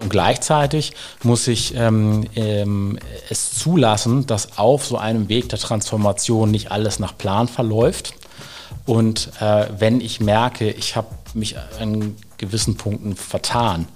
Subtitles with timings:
[0.00, 2.98] Und gleichzeitig muss ich ähm, ähm,
[3.28, 8.14] es zulassen, dass auf so einem Weg der Transformation nicht alles nach Plan verläuft.
[8.86, 13.86] Und äh, wenn ich merke, ich habe mich an gewissen Punkten vertan,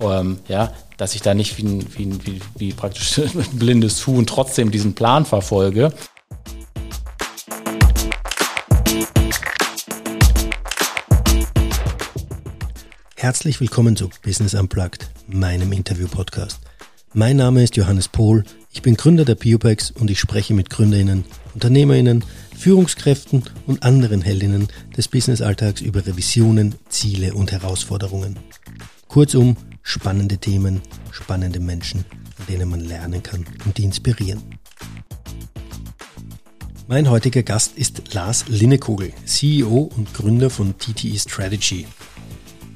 [0.00, 4.26] ähm, ja, dass ich da nicht wie, ein, wie, wie, wie praktisch ein blindes Huhn
[4.26, 5.92] trotzdem diesen Plan verfolge,
[13.22, 16.58] Herzlich willkommen zu Business Unplugged, meinem Interview-Podcast.
[17.14, 21.24] Mein Name ist Johannes Pohl, ich bin Gründer der Biopex und ich spreche mit GründerInnen,
[21.54, 22.24] UnternehmerInnen,
[22.58, 24.66] Führungskräften und anderen Heldinnen
[24.96, 28.40] des Business-Alltags über Revisionen, Ziele und Herausforderungen.
[29.06, 30.80] Kurzum, spannende Themen,
[31.12, 32.04] spannende Menschen,
[32.40, 34.42] an denen man lernen kann und die inspirieren.
[36.88, 41.86] Mein heutiger Gast ist Lars Linnekogel, CEO und Gründer von TTE Strategy,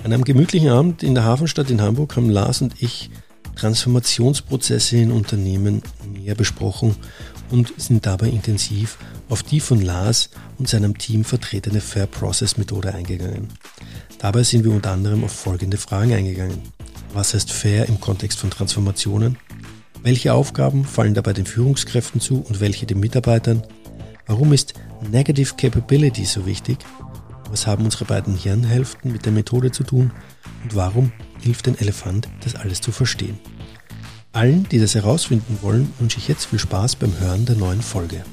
[0.04, 3.10] an einem gemütlichen Abend in der Hafenstadt in Hamburg haben Lars und ich
[3.56, 6.94] Transformationsprozesse in Unternehmen näher besprochen
[7.50, 8.98] und sind dabei intensiv
[9.28, 13.48] auf die von Lars und seinem Team vertretene Fair Process Methode eingegangen.
[14.18, 16.58] Dabei sind wir unter anderem auf folgende Fragen eingegangen.
[17.12, 19.38] Was heißt Fair im Kontext von Transformationen?
[20.02, 23.62] Welche Aufgaben fallen dabei den Führungskräften zu und welche den Mitarbeitern?
[24.26, 24.74] Warum ist
[25.10, 26.78] Negative Capability so wichtig?
[27.50, 30.10] Was haben unsere beiden Hirnhälften mit der Methode zu tun?
[30.64, 33.38] Und warum hilft ein Elefant, das alles zu verstehen?
[34.32, 38.24] Allen, die das herausfinden wollen, wünsche ich jetzt viel Spaß beim Hören der neuen Folge.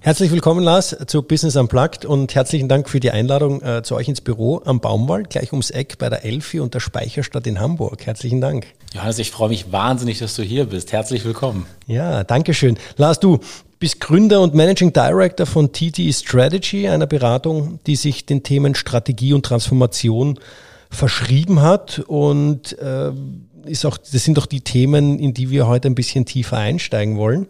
[0.00, 4.08] Herzlich willkommen, Lars, zu Business Unplugged und herzlichen Dank für die Einladung äh, zu euch
[4.08, 8.04] ins Büro am Baumwall, gleich ums Eck bei der Elfi und der Speicherstadt in Hamburg.
[8.04, 8.66] Herzlichen Dank.
[8.92, 10.92] Johannes, ich freue mich wahnsinnig, dass du hier bist.
[10.92, 11.66] Herzlich willkommen.
[11.86, 12.76] Ja, danke schön.
[12.96, 13.38] Lars, du,
[13.82, 19.32] bist Gründer und Managing Director von TT Strategy, einer Beratung, die sich den Themen Strategie
[19.32, 20.38] und Transformation
[20.88, 21.98] verschrieben hat.
[21.98, 23.10] Und äh,
[23.64, 27.16] ist auch, das sind auch die Themen, in die wir heute ein bisschen tiefer einsteigen
[27.16, 27.48] wollen.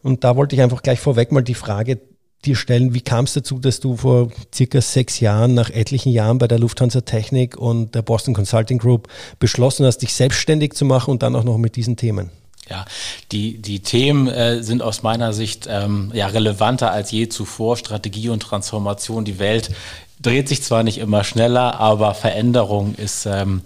[0.00, 1.98] Und da wollte ich einfach gleich vorweg mal die Frage
[2.44, 6.38] dir stellen, wie kam es dazu, dass du vor circa sechs Jahren, nach etlichen Jahren
[6.38, 9.08] bei der Lufthansa Technik und der Boston Consulting Group
[9.40, 12.30] beschlossen hast, dich selbstständig zu machen und dann auch noch mit diesen Themen?
[12.70, 12.86] Ja,
[13.30, 17.76] die, die Themen äh, sind aus meiner Sicht ähm, ja, relevanter als je zuvor.
[17.76, 19.24] Strategie und Transformation.
[19.24, 19.70] Die Welt
[20.20, 23.62] dreht sich zwar nicht immer schneller, aber Veränderung ist ähm,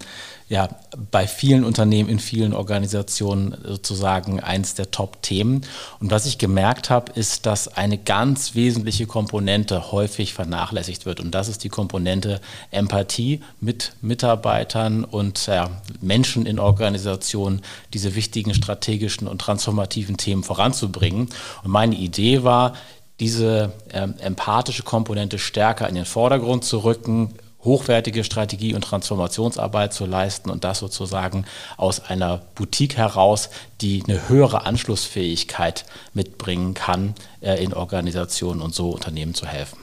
[0.49, 0.69] ja
[1.11, 5.63] bei vielen Unternehmen, in vielen Organisationen sozusagen eins der Top-Themen.
[6.01, 11.21] Und was ich gemerkt habe, ist, dass eine ganz wesentliche Komponente häufig vernachlässigt wird.
[11.21, 15.71] Und das ist die Komponente Empathie mit Mitarbeitern und ja,
[16.01, 17.61] Menschen in Organisationen,
[17.93, 21.29] diese wichtigen strategischen und transformativen Themen voranzubringen.
[21.63, 22.73] Und meine Idee war,
[23.21, 27.35] diese ähm, empathische Komponente stärker in den Vordergrund zu rücken,
[27.69, 31.45] hochwertige Strategie- und Transformationsarbeit zu leisten und das sozusagen
[31.77, 35.85] aus einer Boutique heraus, die eine höhere Anschlussfähigkeit
[36.15, 39.79] mitbringen kann, äh, in Organisationen und so Unternehmen zu helfen.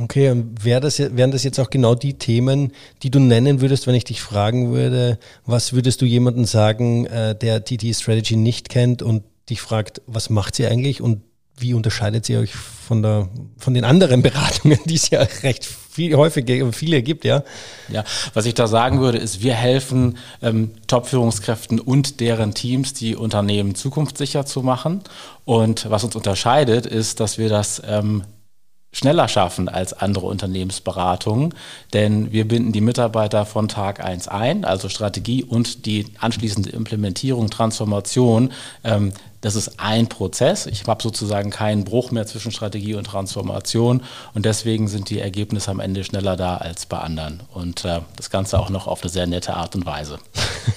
[0.00, 2.72] Okay, wär das, wären das jetzt auch genau die Themen,
[3.02, 7.34] die du nennen würdest, wenn ich dich fragen würde, was würdest du jemandem sagen, äh,
[7.34, 11.22] der TT Strategy nicht kennt und dich fragt, was macht sie eigentlich und
[11.58, 13.28] wie unterscheidet sie euch von, der,
[13.58, 17.42] von den anderen Beratungen, die es ja recht viel, häufig viele gibt, ja?
[17.88, 23.14] Ja, was ich da sagen würde, ist, wir helfen ähm, Top-Führungskräften und deren Teams, die
[23.14, 25.02] Unternehmen zukunftssicher zu machen.
[25.44, 28.24] Und was uns unterscheidet, ist, dass wir das ähm,
[28.92, 31.54] schneller schaffen als andere Unternehmensberatungen,
[31.92, 37.50] denn wir binden die Mitarbeiter von Tag eins ein, also Strategie und die anschließende Implementierung,
[37.50, 38.52] Transformation
[38.84, 40.66] ähm, das ist ein Prozess.
[40.66, 44.02] Ich habe sozusagen keinen Bruch mehr zwischen Strategie und Transformation
[44.34, 47.42] und deswegen sind die Ergebnisse am Ende schneller da als bei anderen.
[47.52, 50.18] Und äh, das Ganze auch noch auf eine sehr nette Art und Weise.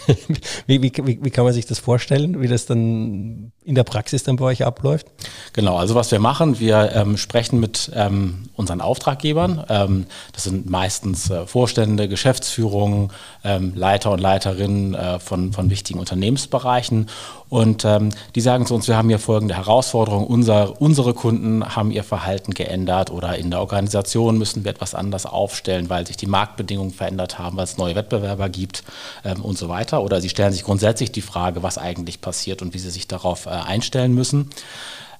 [0.68, 4.36] wie, wie, wie, kann man sich das vorstellen, wie das dann in der Praxis dann
[4.36, 5.08] bei euch abläuft?
[5.54, 9.66] Genau, also was wir machen, wir ähm, sprechen mit ähm, unseren Auftraggebern.
[9.70, 13.12] Ähm, das sind meistens äh, Vorstände, Geschäftsführungen,
[13.44, 17.08] ähm, Leiter und Leiterinnen äh, von, von wichtigen Unternehmensbereichen
[17.50, 20.26] und ähm, die sagen zu uns, wir haben hier folgende Herausforderung.
[20.26, 25.26] Unser, unsere Kunden haben ihr Verhalten geändert oder in der Organisation müssen wir etwas anders
[25.26, 28.84] aufstellen, weil sich die Marktbedingungen verändert haben, weil es neue Wettbewerber gibt
[29.24, 30.02] ähm, und so weiter.
[30.02, 33.46] Oder sie stellen sich grundsätzlich die Frage, was eigentlich passiert und wie sie sich darauf
[33.46, 34.50] äh, einstellen müssen.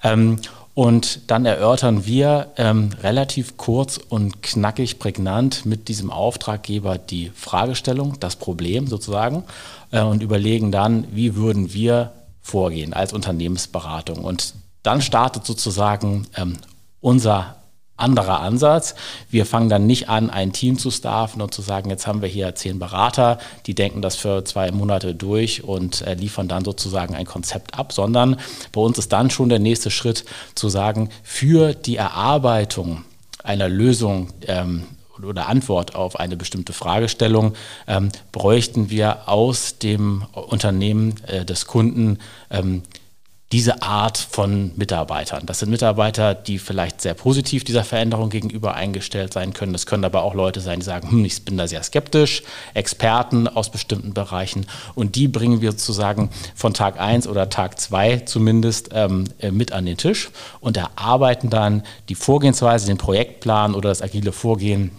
[0.04, 0.40] Ähm,
[0.74, 8.20] und dann erörtern wir ähm, relativ kurz und knackig, prägnant mit diesem Auftraggeber die Fragestellung,
[8.20, 9.46] das Problem sozusagen
[9.92, 12.12] äh, und überlegen dann, wie würden wir
[12.42, 14.26] vorgehen als Unternehmensberatung.
[14.26, 14.54] Und
[14.84, 16.58] dann startet sozusagen ähm,
[17.00, 17.56] unser
[17.98, 18.96] anderer Ansatz.
[19.30, 22.30] Wir fangen dann nicht an, ein Team zu staffen und zu sagen, jetzt haben wir
[22.30, 27.16] hier zehn Berater, die denken das für zwei Monate durch und äh, liefern dann sozusagen
[27.16, 28.38] ein Konzept ab, sondern
[28.72, 30.26] bei uns ist dann schon der nächste Schritt
[30.56, 33.04] zu sagen, für die Erarbeitung
[33.44, 34.84] einer Lösung ähm,
[35.24, 37.54] oder Antwort auf eine bestimmte Fragestellung
[37.88, 42.20] ähm, bräuchten wir aus dem Unternehmen äh, des Kunden
[42.50, 42.84] ähm,
[43.56, 45.46] diese Art von Mitarbeitern.
[45.46, 49.72] Das sind Mitarbeiter, die vielleicht sehr positiv dieser Veränderung gegenüber eingestellt sein können.
[49.72, 52.44] Das können aber auch Leute sein, die sagen, hm, ich bin da sehr skeptisch,
[52.74, 54.66] Experten aus bestimmten Bereichen.
[54.94, 59.72] Und die bringen wir sozusagen von Tag 1 oder Tag 2 zumindest ähm, äh, mit
[59.72, 64.92] an den Tisch und erarbeiten dann die Vorgehensweise, den Projektplan oder das agile Vorgehen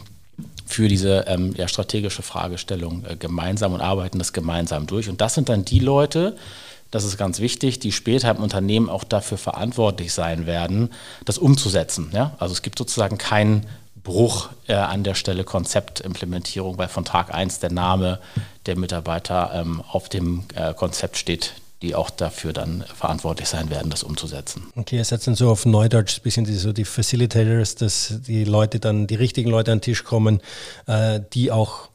[0.64, 5.10] für diese ähm, ja, strategische Fragestellung äh, gemeinsam und arbeiten das gemeinsam durch.
[5.10, 6.38] Und das sind dann die Leute,
[6.90, 10.90] das ist ganz wichtig, die später im Unternehmen auch dafür verantwortlich sein werden,
[11.24, 12.10] das umzusetzen.
[12.12, 12.34] Ja?
[12.38, 13.66] Also es gibt sozusagen keinen
[14.06, 18.20] Bruch äh, an der Stelle Konzeptimplementierung, weil von Tag 1 der Name
[18.66, 23.90] der Mitarbeiter ähm, auf dem äh, Konzept steht, die auch dafür dann verantwortlich sein werden,
[23.90, 24.62] das umzusetzen.
[24.76, 28.44] Okay, ihr seid dann so auf Neudeutsch ein bisschen die, so die Facilitators, dass die
[28.44, 30.40] Leute dann, die richtigen Leute an den Tisch kommen,
[30.86, 31.88] äh, die auch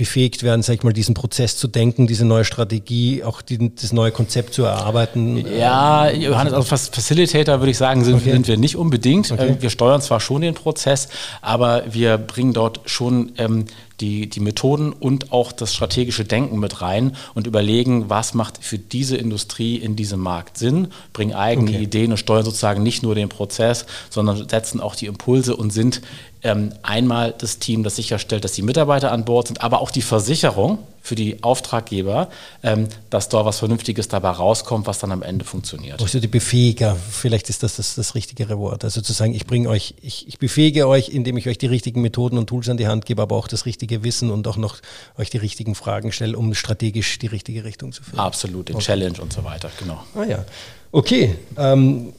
[0.00, 3.92] befähigt werden, sag ich mal, diesen Prozess zu denken, diese neue Strategie, auch die, das
[3.92, 5.36] neue Konzept zu erarbeiten?
[5.58, 8.32] Ja, Johannes, als Facilitator würde ich sagen, sind, okay.
[8.32, 9.30] sind wir nicht unbedingt.
[9.30, 9.56] Okay.
[9.60, 11.10] Wir steuern zwar schon den Prozess,
[11.42, 13.66] aber wir bringen dort schon ähm,
[14.00, 18.78] die, die Methoden und auch das strategische Denken mit rein und überlegen, was macht für
[18.78, 21.82] diese Industrie in diesem Markt Sinn, bringen eigene okay.
[21.82, 26.00] Ideen und steuern sozusagen nicht nur den Prozess, sondern setzen auch die Impulse und sind
[26.42, 30.02] ähm, einmal das Team, das sicherstellt, dass die Mitarbeiter an Bord sind, aber auch die
[30.02, 32.28] Versicherung für die Auftraggeber,
[32.62, 36.00] ähm, dass da was Vernünftiges dabei rauskommt, was dann am Ende funktioniert.
[36.00, 38.84] Also die Befähiger, vielleicht ist das das, das richtigere Wort.
[38.84, 42.02] Also zu sagen, ich bringe euch, ich, ich befähige euch, indem ich euch die richtigen
[42.02, 44.76] Methoden und Tools an die Hand gebe, aber auch das richtige Wissen und auch noch
[45.18, 48.20] euch die richtigen Fragen stelle, um strategisch die richtige Richtung zu führen.
[48.20, 48.86] Absolut, den okay.
[48.86, 50.02] Challenge und so weiter, genau.
[50.14, 50.44] Ah ja.
[50.92, 51.36] Okay.
[51.56, 52.12] Ähm,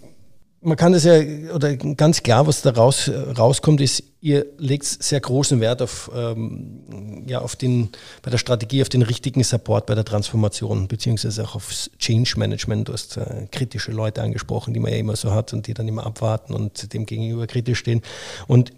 [0.61, 1.19] man kann das ja,
[1.53, 7.23] oder ganz klar, was da raus, rauskommt, ist, ihr legt sehr großen Wert auf, ähm,
[7.27, 7.89] ja, auf den,
[8.21, 12.87] bei der Strategie, auf den richtigen Support bei der Transformation, beziehungsweise auch aufs Change Management.
[12.87, 15.87] Du hast äh, kritische Leute angesprochen, die man ja immer so hat und die dann
[15.87, 18.01] immer abwarten und dem gegenüber kritisch stehen.
[18.47, 18.71] Und,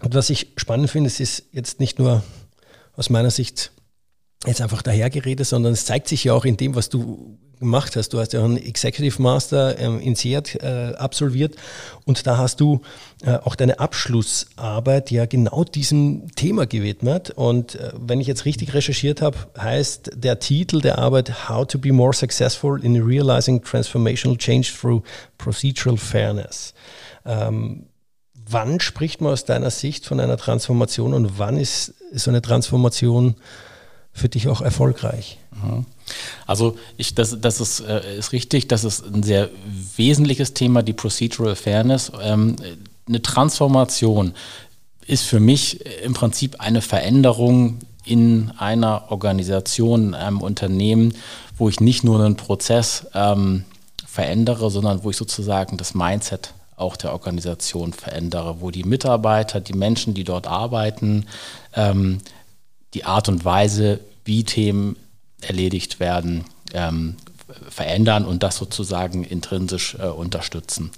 [0.00, 2.22] und was ich spannend finde, es ist jetzt nicht nur
[2.94, 3.70] aus meiner Sicht
[4.46, 8.10] jetzt einfach dahergeredet, sondern es zeigt sich ja auch in dem, was du gemacht hast.
[8.10, 11.56] Du hast ja einen Executive Master ähm, in SEAT äh, absolviert
[12.04, 12.82] und da hast du
[13.24, 17.30] äh, auch deine Abschlussarbeit ja genau diesem Thema gewidmet.
[17.30, 21.78] Und äh, wenn ich jetzt richtig recherchiert habe, heißt der Titel der Arbeit How to
[21.78, 25.02] be more successful in realizing transformational change through
[25.38, 26.74] procedural fairness.
[27.24, 27.86] Ähm,
[28.34, 33.36] wann spricht man aus deiner Sicht von einer Transformation und wann ist so eine Transformation
[34.12, 35.38] für dich auch erfolgreich?
[35.52, 35.86] Mhm.
[36.46, 39.50] Also ich, das, das ist, äh, ist richtig, das ist ein sehr
[39.96, 42.12] wesentliches Thema, die Procedural Fairness.
[42.20, 42.56] Ähm,
[43.06, 44.34] eine Transformation
[45.06, 51.14] ist für mich im Prinzip eine Veränderung in einer Organisation, in einem Unternehmen,
[51.56, 53.64] wo ich nicht nur einen Prozess ähm,
[54.06, 59.74] verändere, sondern wo ich sozusagen das Mindset auch der Organisation verändere, wo die Mitarbeiter, die
[59.74, 61.26] Menschen, die dort arbeiten,
[61.74, 62.18] ähm,
[62.94, 64.96] die Art und Weise, wie Themen
[65.42, 66.44] erledigt werden,
[66.74, 67.16] ähm,
[67.68, 70.90] verändern und das sozusagen intrinsisch äh, unterstützen.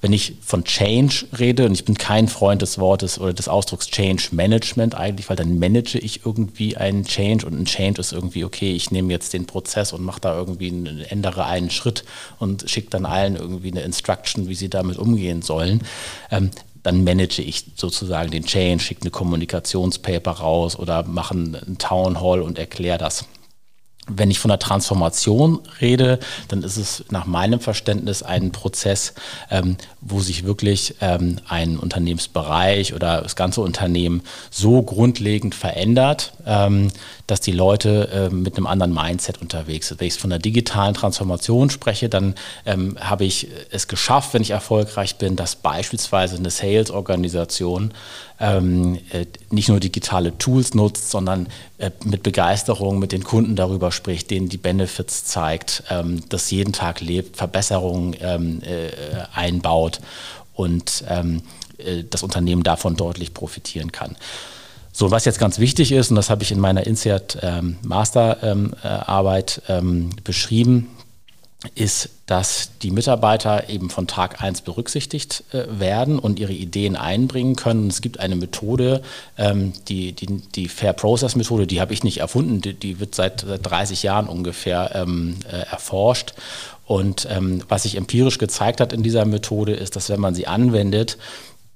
[0.00, 3.88] Wenn ich von Change rede, und ich bin kein Freund des Wortes oder des Ausdrucks
[3.88, 8.44] Change Management eigentlich, weil dann manage ich irgendwie einen Change und ein Change ist irgendwie,
[8.44, 12.04] okay, ich nehme jetzt den Prozess und mache da irgendwie, einen, ändere einen Schritt
[12.38, 15.82] und schicke dann allen irgendwie eine Instruction, wie sie damit umgehen sollen.
[16.30, 16.50] Ähm,
[16.82, 22.42] dann manage ich sozusagen den Change, schicke eine Kommunikationspaper raus oder mache einen Town Hall
[22.42, 23.24] und erkläre das.
[24.08, 29.14] Wenn ich von der Transformation rede, dann ist es nach meinem Verständnis ein Prozess,
[29.50, 36.90] ähm, wo sich wirklich ähm, ein Unternehmensbereich oder das ganze Unternehmen so grundlegend verändert, ähm,
[37.26, 40.00] dass die Leute äh, mit einem anderen Mindset unterwegs sind.
[40.00, 42.34] Wenn ich von der digitalen Transformation spreche, dann
[42.64, 47.92] ähm, habe ich es geschafft, wenn ich erfolgreich bin, dass beispielsweise eine Sales-Organisation
[48.38, 53.92] ähm, äh, nicht nur digitale Tools nutzt, sondern äh, mit Begeisterung mit den Kunden darüber
[53.92, 58.90] spricht, denen die Benefits zeigt, ähm, das jeden Tag lebt, Verbesserungen ähm, äh,
[59.34, 60.00] einbaut
[60.54, 61.42] und ähm,
[61.78, 64.16] äh, das Unternehmen davon deutlich profitieren kann.
[64.92, 69.62] So, was jetzt ganz wichtig ist, und das habe ich in meiner INSEAD ähm, Masterarbeit
[69.68, 70.88] ähm, ähm, beschrieben,
[71.74, 77.56] ist, dass die Mitarbeiter eben von Tag 1 berücksichtigt äh, werden und ihre Ideen einbringen
[77.56, 77.88] können.
[77.88, 79.02] Es gibt eine Methode,
[79.38, 83.14] ähm, die, die, die Fair Process Methode, die habe ich nicht erfunden, die, die wird
[83.14, 86.34] seit, seit 30 Jahren ungefähr ähm, äh, erforscht.
[86.84, 90.46] Und ähm, was sich empirisch gezeigt hat in dieser Methode, ist, dass wenn man sie
[90.46, 91.18] anwendet,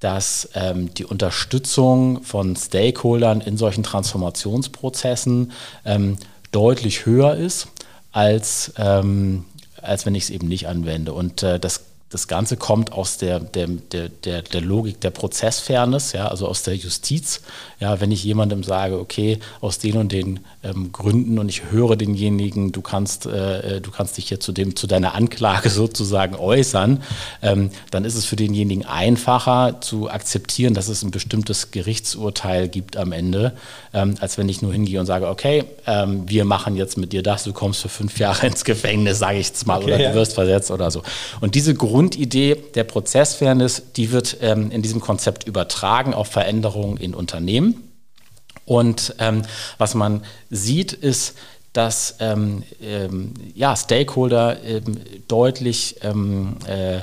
[0.00, 5.52] dass ähm, die Unterstützung von Stakeholdern in solchen Transformationsprozessen
[5.84, 6.16] ähm,
[6.52, 7.68] deutlich höher ist
[8.12, 9.44] als ähm,
[9.82, 11.12] als wenn ich es eben nicht anwende.
[11.12, 16.26] Und äh, das das Ganze kommt aus der, der, der, der, Logik der Prozessfairness, ja,
[16.26, 17.40] also aus der Justiz.
[17.78, 21.94] Ja, wenn ich jemandem sage, okay, aus den und den ähm, Gründen und ich höre
[21.94, 26.34] denjenigen, du kannst, äh, äh, du kannst dich hier zu, dem, zu deiner Anklage sozusagen
[26.34, 27.00] äußern,
[27.42, 32.96] ähm, dann ist es für denjenigen einfacher zu akzeptieren, dass es ein bestimmtes Gerichtsurteil gibt
[32.96, 33.52] am Ende,
[33.94, 37.22] ähm, als wenn ich nur hingehe und sage, okay, ähm, wir machen jetzt mit dir
[37.22, 40.08] das, du kommst für fünf Jahre ins Gefängnis, sage ich jetzt mal, okay, oder ja.
[40.10, 41.04] du wirst versetzt oder so.
[41.40, 46.96] Und diese Grund Grundidee der Prozessfairness, die wird ähm, in diesem Konzept übertragen auf Veränderungen
[46.96, 47.90] in Unternehmen.
[48.64, 49.42] Und ähm,
[49.76, 51.36] was man sieht, ist,
[51.74, 54.96] dass ähm, ähm ja, Stakeholder ähm,
[55.28, 57.00] deutlich ähm, äh,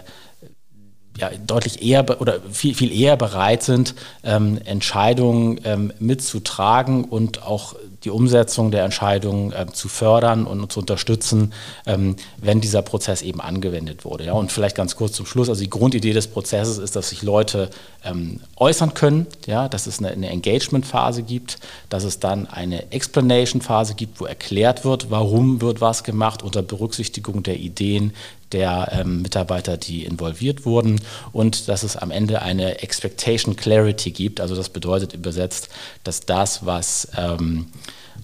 [1.20, 7.75] ja, deutlich eher oder viel, viel eher bereit sind, ähm, Entscheidungen ähm, mitzutragen und auch
[8.04, 11.54] die Umsetzung der Entscheidungen äh, zu fördern und zu unterstützen,
[11.86, 14.25] ähm, wenn dieser Prozess eben angewendet wurde.
[14.25, 17.24] Ja, und vielleicht ganz kurz zum Schluss, also die Grundidee des Prozesses ist, dass sich
[17.24, 17.70] Leute
[18.04, 23.96] ähm, äußern können, ja, dass es eine, eine Engagement-Phase gibt, dass es dann eine Explanation-Phase
[23.96, 28.13] gibt, wo erklärt wird, warum wird was gemacht unter Berücksichtigung der Ideen,
[28.51, 31.01] der ähm, Mitarbeiter, die involviert wurden
[31.32, 34.39] und dass es am Ende eine Expectation Clarity gibt.
[34.39, 35.70] Also das bedeutet übersetzt,
[36.04, 37.68] dass das, was ähm,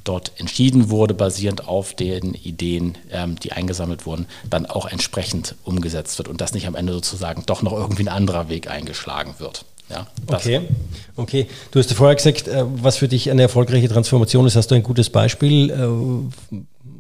[0.04, 6.18] dort entschieden wurde, basierend auf den Ideen, ähm, die eingesammelt wurden, dann auch entsprechend umgesetzt
[6.18, 9.66] wird und dass nicht am Ende sozusagen doch noch irgendwie ein anderer Weg eingeschlagen wird.
[9.90, 10.62] Ja, okay.
[11.18, 14.56] okay, du hast vorher gesagt, äh, was für dich eine erfolgreiche Transformation ist.
[14.56, 15.72] Hast du ein gutes Beispiel?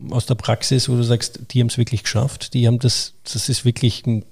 [0.09, 3.49] Aus der Praxis, wo du sagst, die haben es wirklich geschafft, die haben das, das
[3.49, 4.25] ist wirklich ein,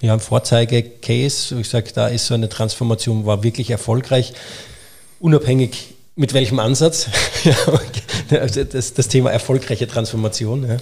[0.00, 4.34] ja, ein Vorzeige-Case, ich sage, da ist so eine Transformation, war wirklich erfolgreich,
[5.20, 7.08] unabhängig mit welchem Ansatz?
[8.28, 10.68] das, das Thema erfolgreiche Transformation.
[10.68, 10.76] Ja,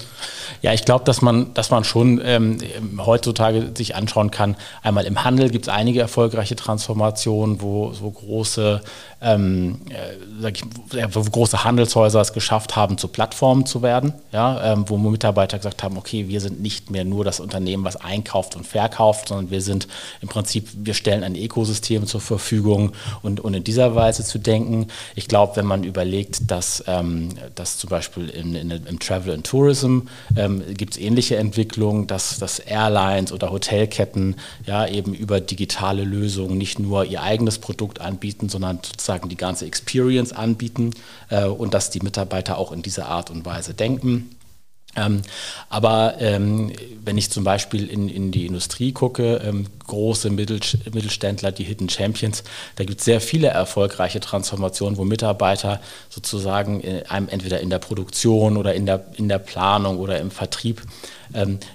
[0.62, 2.58] ja ich glaube, dass man, dass man schon ähm,
[2.98, 4.56] heutzutage sich anschauen kann.
[4.82, 8.82] Einmal im Handel gibt es einige erfolgreiche Transformationen, wo so große
[9.22, 10.64] ähm, äh, ich,
[11.12, 15.82] wo große Handelshäuser es geschafft haben, zu Plattformen zu werden, ja, ähm, wo Mitarbeiter gesagt
[15.82, 19.60] haben, okay, wir sind nicht mehr nur das Unternehmen, was einkauft und verkauft, sondern wir
[19.60, 19.88] sind
[20.22, 24.86] im Prinzip, wir stellen ein Ökosystem zur Verfügung und, und in dieser Weise zu denken.
[25.28, 30.00] Glaube, wenn man überlegt, dass, ähm, dass zum Beispiel in, in, im Travel and Tourism
[30.36, 34.36] ähm, gibt es ähnliche Entwicklungen, dass, dass Airlines oder Hotelketten
[34.66, 39.36] ja eben über digitale Lösungen nicht nur ihr eigenes Produkt anbieten, sondern sozusagen sozusagen die
[39.36, 40.92] ganze Experience anbieten
[41.30, 44.36] äh, und dass die Mitarbeiter auch in dieser Art und Weise denken.
[44.96, 45.22] Ähm,
[45.68, 46.72] aber ähm,
[47.04, 52.42] wenn ich zum Beispiel in, in die Industrie gucke, ähm, große Mittelständler, die Hidden Champions,
[52.74, 57.78] da gibt es sehr viele erfolgreiche Transformationen, wo Mitarbeiter sozusagen in einem, entweder in der
[57.78, 60.82] Produktion oder in der, in der Planung oder im Vertrieb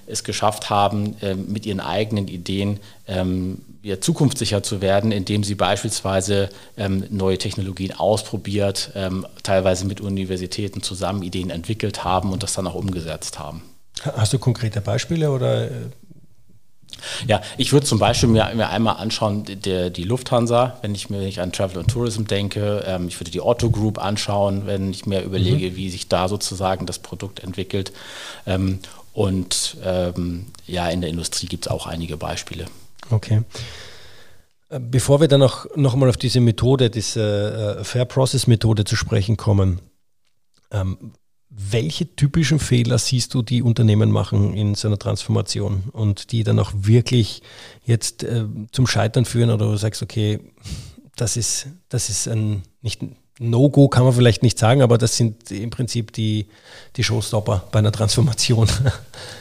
[0.07, 3.61] es geschafft haben, ähm, mit ihren eigenen Ideen ähm,
[3.99, 11.21] zukunftssicher zu werden, indem sie beispielsweise ähm, neue Technologien ausprobiert, ähm, teilweise mit Universitäten zusammen
[11.21, 13.61] Ideen entwickelt haben und das dann auch umgesetzt haben.
[14.01, 15.65] Hast du konkrete Beispiele oder?
[15.65, 15.71] Äh?
[17.27, 21.19] Ja, ich würde zum Beispiel mir, mir einmal anschauen, der, die Lufthansa, wenn ich mir
[21.19, 22.83] wenn ich an Travel and Tourism denke.
[22.87, 25.75] Ähm, ich würde die Otto Group anschauen, wenn ich mir überlege, mhm.
[25.75, 27.91] wie sich da sozusagen das Produkt entwickelt.
[28.45, 28.79] Ähm,
[29.15, 32.65] und ähm, ja, in der Industrie gibt es auch einige Beispiele.
[33.09, 33.43] Okay.
[34.67, 38.83] Äh, bevor wir dann noch, noch mal auf diese Methode, diese äh, Fair Process Methode
[38.83, 39.79] zu sprechen kommen,
[40.69, 41.13] ähm,
[41.49, 46.59] welche typischen Fehler siehst du, die Unternehmen machen in so einer Transformation und die dann
[46.59, 47.41] auch wirklich
[47.85, 48.43] jetzt äh,
[48.73, 50.41] zum Scheitern führen oder du sagst, okay,
[51.15, 53.01] das ist, das ist ein, nicht,
[53.39, 56.45] No-Go kann man vielleicht nicht sagen, aber das sind im Prinzip die,
[56.95, 58.67] die Showstopper bei einer Transformation.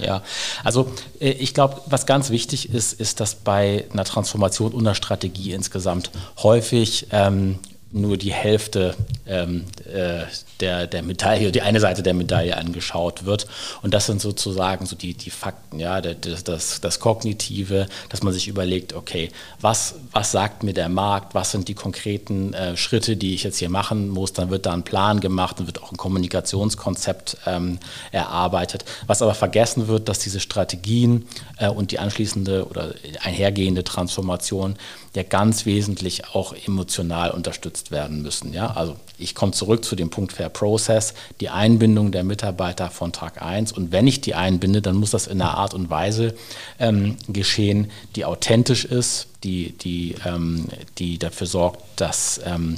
[0.00, 0.22] Ja,
[0.64, 4.94] also äh, ich glaube, was ganz wichtig ist, ist, dass bei einer Transformation und einer
[4.94, 6.10] Strategie insgesamt
[6.42, 7.58] häufig ähm,
[7.92, 8.96] nur die Hälfte
[9.26, 10.24] ähm, äh,
[10.60, 13.46] der, der Medaille, die eine Seite der Medaille angeschaut wird.
[13.82, 18.32] Und das sind sozusagen so die, die Fakten, ja, das, das, das Kognitive, dass man
[18.32, 19.30] sich überlegt, okay,
[19.60, 23.58] was, was sagt mir der Markt, was sind die konkreten äh, Schritte, die ich jetzt
[23.58, 27.78] hier machen muss, dann wird da ein Plan gemacht, dann wird auch ein Kommunikationskonzept ähm,
[28.12, 28.84] erarbeitet.
[29.06, 31.26] Was aber vergessen wird, dass diese Strategien
[31.58, 34.76] äh, und die anschließende oder einhergehende Transformation
[35.14, 38.52] ja ganz wesentlich auch emotional unterstützt werden müssen.
[38.52, 38.72] Ja?
[38.72, 43.42] Also ich komme zurück zu dem Punkt Fair Process, die Einbindung der Mitarbeiter von Tag
[43.42, 43.72] 1.
[43.72, 46.34] Und wenn ich die einbinde, dann muss das in einer Art und Weise
[46.78, 52.76] ähm, geschehen, die authentisch ist, die, die, ähm, die dafür sorgt, dass ähm,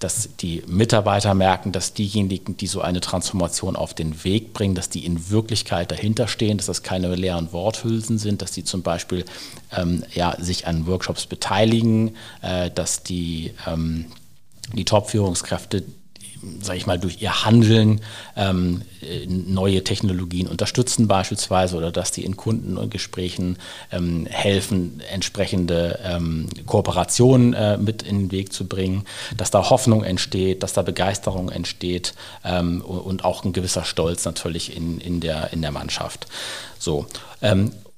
[0.00, 4.88] dass die Mitarbeiter merken, dass diejenigen, die so eine Transformation auf den Weg bringen, dass
[4.88, 9.26] die in Wirklichkeit dahinter stehen, dass das keine leeren Worthülsen sind, dass die zum Beispiel
[9.76, 14.06] ähm, ja, sich an Workshops beteiligen, äh, dass die, ähm,
[14.72, 15.84] die Top-Führungskräfte
[16.60, 18.00] sage ich mal, durch ihr Handeln
[18.36, 18.82] ähm,
[19.26, 23.58] neue Technologien unterstützen beispielsweise oder dass die in Kunden und Gesprächen
[23.92, 29.04] ähm, helfen, entsprechende ähm, Kooperationen äh, mit in den Weg zu bringen,
[29.36, 34.76] dass da Hoffnung entsteht, dass da Begeisterung entsteht ähm, und auch ein gewisser Stolz natürlich
[34.76, 36.26] in, in, der, in der Mannschaft.
[36.78, 37.06] So.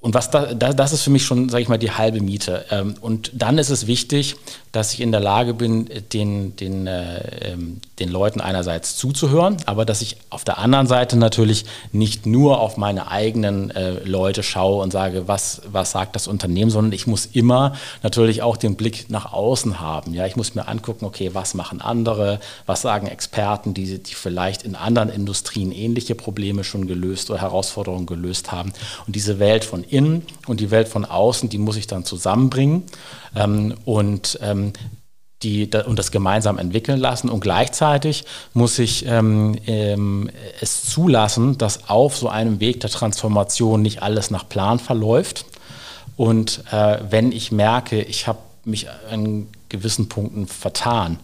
[0.03, 2.65] Und was da, das ist für mich schon, sage ich mal, die halbe Miete.
[2.71, 4.35] Ähm, und dann ist es wichtig,
[4.73, 9.85] dass ich in der Lage bin, den, den, äh, ähm, den Leuten einerseits zuzuhören, aber
[9.85, 14.81] dass ich auf der anderen Seite natürlich nicht nur auf meine eigenen äh, Leute schaue
[14.81, 19.09] und sage, was, was sagt das Unternehmen, sondern ich muss immer natürlich auch den Blick
[19.09, 20.13] nach außen haben.
[20.15, 24.63] Ja, ich muss mir angucken, okay, was machen andere, was sagen Experten, die, die vielleicht
[24.63, 28.73] in anderen Industrien ähnliche Probleme schon gelöst oder Herausforderungen gelöst haben.
[29.05, 32.83] Und diese Welt von innen und die Welt von außen, die muss ich dann zusammenbringen.
[33.35, 34.73] Ähm, und ähm,
[35.43, 37.29] die, und das gemeinsam entwickeln lassen.
[37.29, 40.29] Und gleichzeitig muss ich ähm, ähm,
[40.61, 45.45] es zulassen, dass auf so einem Weg der Transformation nicht alles nach Plan verläuft.
[46.15, 51.19] Und äh, wenn ich merke, ich habe mich an gewissen Punkten vertan,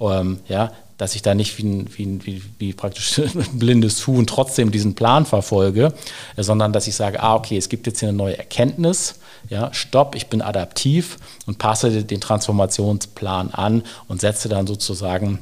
[0.00, 4.24] ähm, ja, dass ich da nicht wie, ein, wie, wie, wie praktisch ein blindes Huhn
[4.24, 5.92] trotzdem diesen Plan verfolge,
[6.36, 9.16] sondern dass ich sage, ah, okay, es gibt jetzt hier eine neue Erkenntnis,
[9.50, 15.40] ja, stopp, ich bin adaptiv und passe den Transformationsplan an und setze dann sozusagen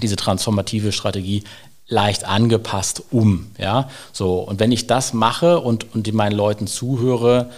[0.00, 1.44] diese transformative Strategie
[1.88, 3.50] leicht angepasst um.
[3.58, 3.90] Ja?
[4.14, 7.50] So, und wenn ich das mache und, und meinen Leuten zuhöre,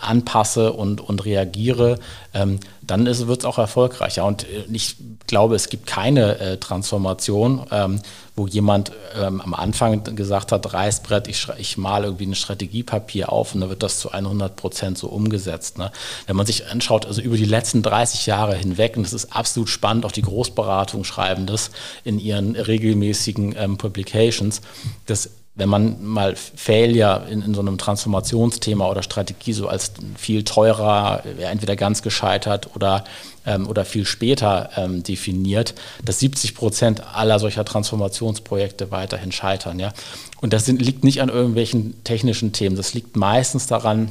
[0.00, 1.98] anpasse und, und reagiere,
[2.32, 4.24] ähm, dann wird es auch erfolgreicher.
[4.24, 8.00] Und äh, ich glaube, es gibt keine äh, Transformation, ähm,
[8.36, 13.54] wo jemand ähm, am Anfang gesagt hat, Reißbrett, ich, ich male irgendwie ein Strategiepapier auf
[13.54, 15.78] und dann wird das zu 100 Prozent so umgesetzt.
[15.78, 15.92] Ne?
[16.26, 19.68] Wenn man sich anschaut, also über die letzten 30 Jahre hinweg, und das ist absolut
[19.68, 21.70] spannend, auch die Großberatung schreiben das
[22.04, 24.60] in ihren regelmäßigen ähm, Publications,
[25.06, 30.42] dass wenn man mal Failure in, in, so einem Transformationsthema oder Strategie so als viel
[30.42, 33.04] teurer, entweder ganz gescheitert oder,
[33.46, 39.78] ähm, oder viel später ähm, definiert, dass 70 Prozent aller solcher Transformationsprojekte weiterhin scheitern.
[39.78, 39.92] Ja?
[40.40, 42.74] Und das sind, liegt nicht an irgendwelchen technischen Themen.
[42.74, 44.10] Das liegt meistens daran,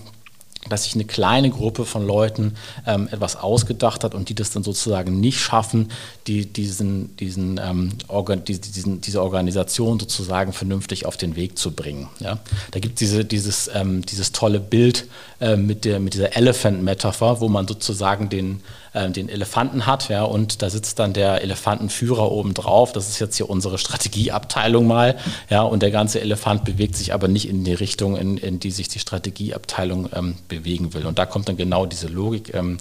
[0.70, 2.56] dass sich eine kleine Gruppe von Leuten
[2.88, 5.92] ähm, etwas ausgedacht hat und die das dann sozusagen nicht schaffen,
[6.28, 11.72] die, diesen, diesen, ähm, organ, die, diesen, diese Organisation sozusagen vernünftig auf den Weg zu
[11.72, 12.10] bringen.
[12.20, 12.40] Ja?
[12.72, 15.08] Da gibt es diese, dieses, ähm, dieses tolle Bild
[15.42, 18.62] äh, mit, der, mit dieser Elephant-Metapher, wo man sozusagen den,
[18.94, 22.94] äh, den Elefanten hat ja, und da sitzt dann der Elefantenführer oben drauf.
[22.94, 25.18] Das ist jetzt hier unsere Strategieabteilung mal.
[25.50, 28.72] Ja, und der ganze Elefant bewegt sich aber nicht in die Richtung, in, in die
[28.72, 31.06] sich die Strategieabteilung ähm, bewegen will.
[31.06, 32.78] Und da kommt dann genau diese Logik ähm,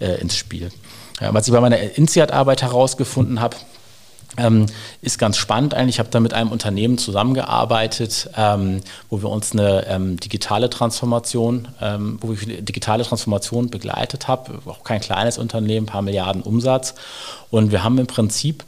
[0.00, 0.70] äh, ins Spiel.
[1.20, 3.56] Ja, was ich bei meiner INSEAD-Arbeit herausgefunden habe,
[4.36, 4.66] ähm,
[5.02, 5.96] ist ganz spannend eigentlich.
[5.96, 11.68] Ich habe da mit einem Unternehmen zusammengearbeitet, ähm, wo wir uns eine ähm, digitale Transformation,
[11.80, 14.60] ähm, wo ich eine digitale Transformation begleitet habe.
[14.66, 16.94] Auch kein kleines Unternehmen, paar Milliarden Umsatz.
[17.50, 18.64] Und wir haben im Prinzip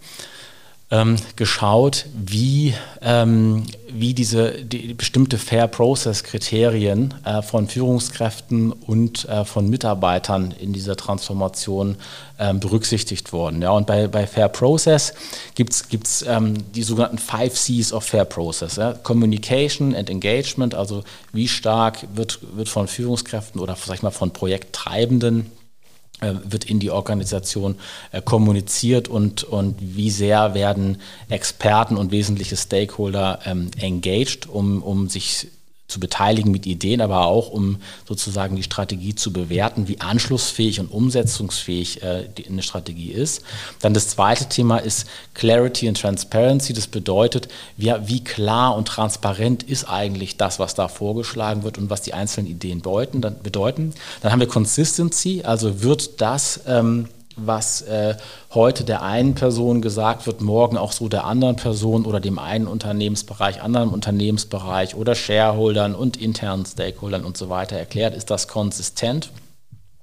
[0.91, 9.29] ähm, geschaut, wie, ähm, wie diese die bestimmte Fair Process Kriterien äh, von Führungskräften und
[9.29, 11.97] äh, von Mitarbeitern in dieser Transformation
[12.39, 13.63] ähm, berücksichtigt wurden.
[13.63, 15.15] Ja, und bei, bei Fair Process
[15.55, 18.77] gibt es ähm, die sogenannten Five Cs of Fair Process.
[18.77, 18.95] Ja?
[18.95, 24.33] Communication and Engagement, also wie stark wird, wird von Führungskräften oder sag ich mal, von
[24.33, 25.60] Projekttreibenden äh,
[26.45, 27.77] wird in die Organisation
[28.13, 35.09] äh, kommuniziert und, und wie sehr werden Experten und wesentliche Stakeholder ähm, engaged, um, um
[35.09, 35.49] sich
[35.91, 40.91] zu beteiligen mit Ideen, aber auch um sozusagen die Strategie zu bewerten, wie anschlussfähig und
[40.91, 43.43] umsetzungsfähig äh, die, eine Strategie ist.
[43.81, 46.73] Dann das zweite Thema ist Clarity and Transparency.
[46.73, 51.91] Das bedeutet, wie, wie klar und transparent ist eigentlich das, was da vorgeschlagen wird und
[51.91, 53.21] was die einzelnen Ideen bedeuten.
[53.21, 53.95] Dann, bedeuten.
[54.23, 57.09] dann haben wir Consistency, also wird das ähm,
[57.47, 58.17] was äh,
[58.55, 62.67] heute der einen Person gesagt wird, morgen auch so der anderen Person oder dem einen
[62.67, 69.31] Unternehmensbereich, anderen Unternehmensbereich oder Shareholdern und internen Stakeholdern und so weiter erklärt, ist das konsistent.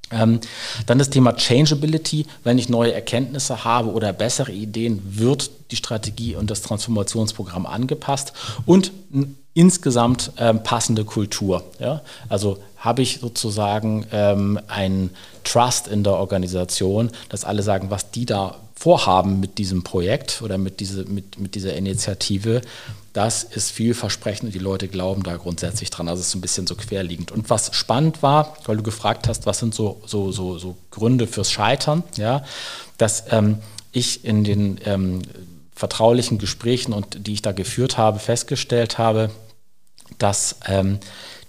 [0.10, 0.40] Ähm,
[0.86, 2.26] dann das Thema Changeability.
[2.44, 8.32] Wenn ich neue Erkenntnisse habe oder bessere Ideen, wird die Strategie und das Transformationsprogramm angepasst
[8.66, 8.92] und
[9.58, 11.64] insgesamt ähm, passende Kultur.
[11.80, 12.02] Ja?
[12.30, 15.10] Also habe ich sozusagen ähm, einen
[15.44, 20.60] Trust in der Organisation, dass alle sagen, was die da vorhaben mit diesem Projekt oder
[20.60, 22.62] mit, diese, mit, mit dieser Initiative,
[23.14, 26.08] das ist vielversprechend und die Leute glauben da grundsätzlich dran.
[26.08, 27.32] Also es ist ein bisschen so querliegend.
[27.32, 31.26] Und was spannend war, weil du gefragt hast, was sind so, so, so, so Gründe
[31.26, 32.44] fürs Scheitern, ja,
[33.00, 33.58] dass ähm,
[33.92, 35.24] ich in den ähm,
[35.74, 39.32] vertraulichen Gesprächen und die ich da geführt habe, festgestellt habe,
[40.18, 41.00] dass ähm,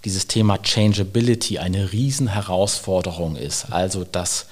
[0.04, 3.72] dieses Thema Changeability eine Riesenherausforderung ist.
[3.72, 4.46] Also dass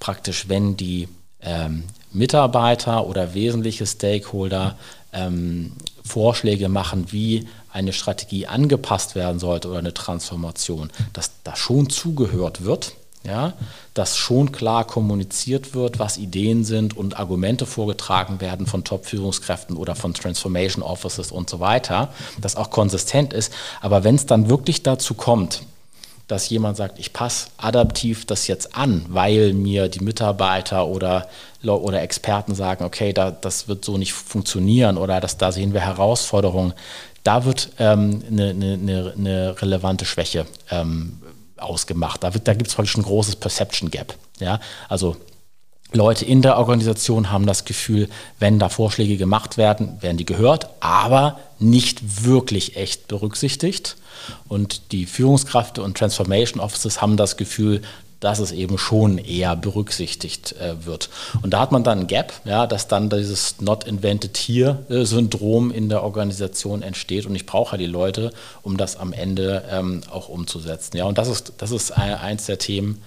[0.00, 1.08] praktisch, wenn die
[1.40, 4.76] ähm, Mitarbeiter oder wesentliche Stakeholder
[5.12, 5.72] ähm,
[6.04, 12.64] Vorschläge machen, wie eine Strategie angepasst werden sollte oder eine Transformation, dass da schon zugehört
[12.64, 13.52] wird ja,
[13.94, 19.94] dass schon klar kommuniziert wird, was Ideen sind und Argumente vorgetragen werden von Top-Führungskräften oder
[19.94, 23.52] von Transformation Offices und so weiter, das auch konsistent ist.
[23.80, 25.62] Aber wenn es dann wirklich dazu kommt,
[26.28, 31.26] dass jemand sagt, ich passe adaptiv das jetzt an, weil mir die Mitarbeiter oder,
[31.64, 35.80] oder Experten sagen, okay, da, das wird so nicht funktionieren oder dass, da sehen wir
[35.80, 36.74] Herausforderungen,
[37.24, 41.18] da wird ähm, eine, eine, eine relevante Schwäche ähm,
[41.60, 42.22] ausgemacht.
[42.22, 44.14] Da, da gibt es praktisch ein großes Perception Gap.
[44.38, 44.60] Ja?
[44.88, 45.16] Also
[45.92, 50.68] Leute in der Organisation haben das Gefühl, wenn da Vorschläge gemacht werden, werden die gehört,
[50.80, 53.96] aber nicht wirklich echt berücksichtigt.
[54.48, 57.82] Und die Führungskräfte und Transformation Offices haben das Gefühl,
[58.20, 61.08] dass es eben schon eher berücksichtigt äh, wird.
[61.42, 65.88] Und da hat man dann ein Gap, ja, dass dann dieses Not Invented Here-Syndrom in
[65.88, 67.26] der Organisation entsteht.
[67.26, 70.96] Und ich brauche halt die Leute, um das am Ende ähm, auch umzusetzen.
[70.96, 73.02] Ja, und das ist, das ist eins der Themen,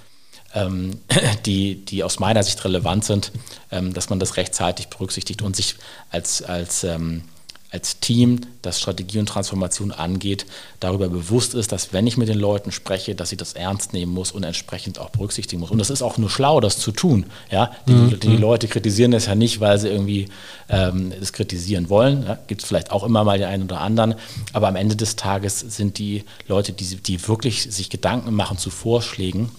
[0.53, 0.99] ähm,
[1.45, 3.31] die, die aus meiner Sicht relevant sind,
[3.71, 5.75] ähm, dass man das rechtzeitig berücksichtigt und sich
[6.09, 7.23] als, als ähm,
[7.71, 10.45] als Team, das Strategie und Transformation angeht,
[10.81, 14.13] darüber bewusst ist, dass wenn ich mit den Leuten spreche, dass ich das ernst nehmen
[14.13, 15.71] muss und entsprechend auch berücksichtigen muss.
[15.71, 17.25] Und das ist auch nur schlau, das zu tun.
[17.49, 17.71] Ja?
[17.87, 18.19] Die, mhm.
[18.19, 20.27] die Leute kritisieren das ja nicht, weil sie irgendwie
[20.67, 22.23] ähm, das kritisieren wollen.
[22.23, 22.39] Ja?
[22.47, 24.15] Gibt es vielleicht auch immer mal den einen oder anderen.
[24.51, 28.69] Aber am Ende des Tages sind die Leute, die, die wirklich sich Gedanken machen zu
[28.69, 29.49] Vorschlägen,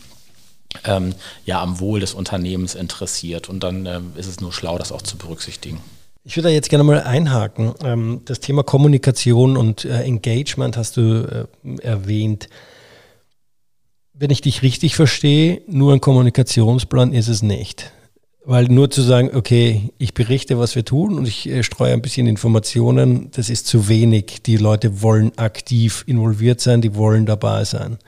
[0.85, 1.15] ähm,
[1.47, 3.49] ja am Wohl des Unternehmens interessiert.
[3.49, 5.81] Und dann ähm, ist es nur schlau, das auch zu berücksichtigen.
[6.25, 7.75] Ich würde da jetzt gerne mal einhaken.
[7.85, 12.49] Ähm, das Thema Kommunikation und äh, Engagement hast du äh, erwähnt.
[14.15, 17.91] Wenn ich dich richtig verstehe, nur ein Kommunikationsplan ist es nicht.
[18.45, 22.03] Weil nur zu sagen, okay, ich berichte, was wir tun und ich äh, streue ein
[22.03, 24.43] bisschen Informationen, das ist zu wenig.
[24.45, 27.99] Die Leute wollen aktiv involviert sein, die wollen dabei sein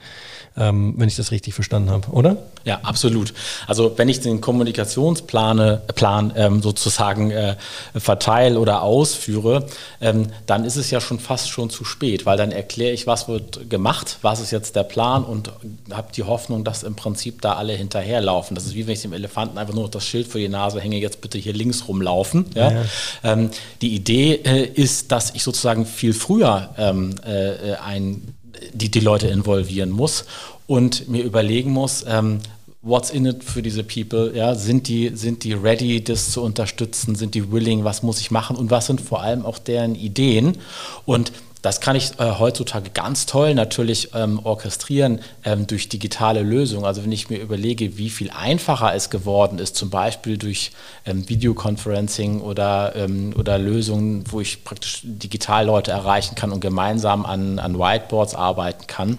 [0.57, 2.37] ähm, wenn ich das richtig verstanden habe, oder?
[2.63, 3.33] Ja, absolut.
[3.67, 7.55] Also wenn ich den Kommunikationsplan Plan, ähm, sozusagen äh,
[7.95, 9.65] verteile oder ausführe,
[10.01, 13.27] ähm, dann ist es ja schon fast schon zu spät, weil dann erkläre ich, was
[13.27, 15.51] wird gemacht, was ist jetzt der Plan und
[15.91, 18.55] habe die Hoffnung, dass im Prinzip da alle hinterherlaufen.
[18.55, 20.97] Das ist wie wenn ich dem Elefanten einfach nur das Schild vor die Nase hänge,
[20.97, 22.45] jetzt bitte hier links rumlaufen.
[22.55, 22.71] Ja?
[22.71, 22.83] Ja.
[23.23, 28.34] Ähm, die Idee äh, ist, dass ich sozusagen viel früher ähm, äh, ein
[28.73, 30.25] die, die Leute involvieren muss
[30.67, 32.39] und mir überlegen muss, ähm,
[32.81, 34.31] what's in it für diese People?
[34.35, 37.15] Ja, sind die, sind die ready, das zu unterstützen?
[37.15, 37.83] Sind die willing?
[37.83, 38.55] Was muss ich machen?
[38.55, 40.57] Und was sind vor allem auch deren Ideen?
[41.05, 41.31] Und
[41.65, 46.85] das kann ich äh, heutzutage ganz toll natürlich ähm, orchestrieren ähm, durch digitale Lösungen.
[46.85, 50.71] Also wenn ich mir überlege, wie viel einfacher es geworden ist, zum Beispiel durch
[51.07, 57.25] ähm, Videoconferencing oder, ähm, oder Lösungen, wo ich praktisch digital Leute erreichen kann und gemeinsam
[57.25, 59.17] an, an Whiteboards arbeiten kann.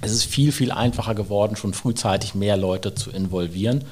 [0.00, 3.84] Es ist viel, viel einfacher geworden, schon frühzeitig mehr Leute zu involvieren.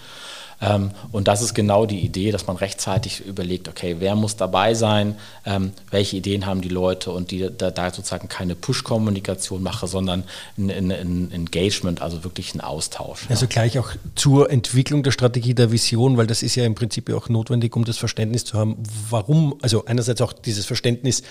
[0.60, 4.74] Ähm, und das ist genau die Idee, dass man rechtzeitig überlegt, okay, wer muss dabei
[4.74, 9.86] sein, ähm, welche Ideen haben die Leute und die da, da sozusagen keine Push-Kommunikation mache,
[9.86, 10.24] sondern
[10.56, 13.26] ein, ein, Engagement, also wirklich ein Austausch.
[13.28, 13.50] Also ja.
[13.50, 17.28] gleich auch zur Entwicklung der Strategie der Vision, weil das ist ja im Prinzip auch
[17.28, 18.76] notwendig, um das Verständnis zu haben,
[19.10, 21.22] warum, also einerseits auch dieses Verständnis,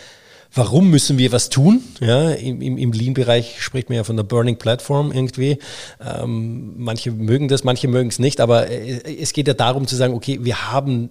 [0.54, 1.84] warum müssen wir was tun?
[2.00, 5.58] Ja, im, im, im Lean-Bereich spricht man ja von der Burning Platform irgendwie.
[6.00, 9.96] Ähm, manche mögen das, manche mögen es nicht, aber äh, es geht ja darum zu
[9.96, 11.10] sagen, okay, wir haben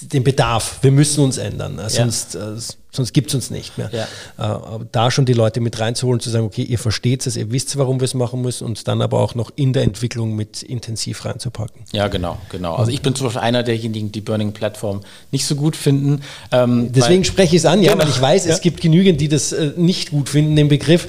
[0.00, 2.56] den Bedarf, wir müssen uns ändern, sonst, äh,
[2.90, 3.90] sonst gibt es uns nicht mehr.
[3.92, 4.56] Ja.
[4.56, 7.76] Äh, da schon die Leute mit reinzuholen, zu sagen, okay, ihr versteht es, ihr wisst,
[7.76, 11.24] warum wir es machen müssen und dann aber auch noch in der Entwicklung mit intensiv
[11.24, 11.82] reinzupacken.
[11.92, 12.74] Ja, genau, genau.
[12.76, 16.22] Also ich bin zum Beispiel einer derjenigen, die Burning Plattform nicht so gut finden.
[16.50, 18.04] Ähm, Deswegen spreche ich es an, ja, genau.
[18.04, 21.08] weil ich weiß, es gibt genügend, die das äh, nicht gut finden, den Begriff.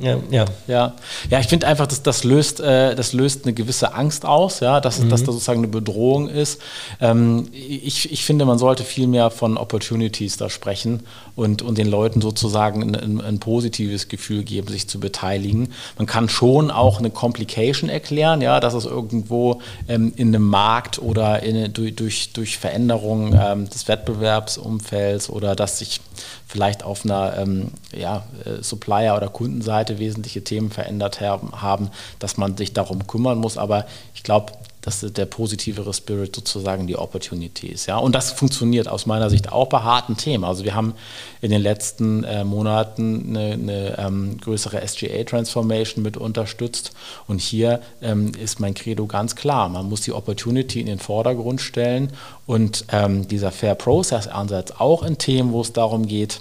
[0.00, 0.44] Ja, ja.
[0.66, 0.94] ja.
[1.28, 4.80] ja ich finde einfach, dass das löst, äh, das löst eine gewisse Angst aus, ja,
[4.80, 5.10] dass, mhm.
[5.10, 6.60] dass da sozusagen eine Bedrohung ist.
[7.00, 11.02] Ähm, ich, ich finde, man sollte viel mehr von Opportunities da sprechen
[11.36, 15.72] und, und den Leuten sozusagen ein, ein, ein, positives Gefühl geben, sich zu beteiligen.
[15.98, 21.00] Man kann schon auch eine Complication erklären, ja, dass es irgendwo ähm, in einem Markt
[21.00, 26.00] oder in, durch, durch, durch Veränderungen ähm, des Wettbewerbsumfelds oder dass sich
[26.46, 32.56] vielleicht auf einer ähm, ja, äh, Supplier- oder Kundenseite wesentliche Themen verändert haben, dass man
[32.56, 33.58] sich darum kümmern muss.
[33.58, 37.86] Aber ich glaube, dass der positivere Spirit sozusagen die Opportunity ist.
[37.86, 37.98] Ja?
[37.98, 40.44] Und das funktioniert aus meiner Sicht auch bei harten Themen.
[40.44, 40.94] Also wir haben
[41.40, 46.92] in den letzten äh, Monaten eine, eine ähm, größere SGA-Transformation mit unterstützt.
[47.26, 49.68] Und hier ähm, ist mein Credo ganz klar.
[49.68, 52.12] Man muss die Opportunity in den Vordergrund stellen
[52.46, 56.40] und ähm, dieser Fair Process-Ansatz auch in Themen, wo es darum geht,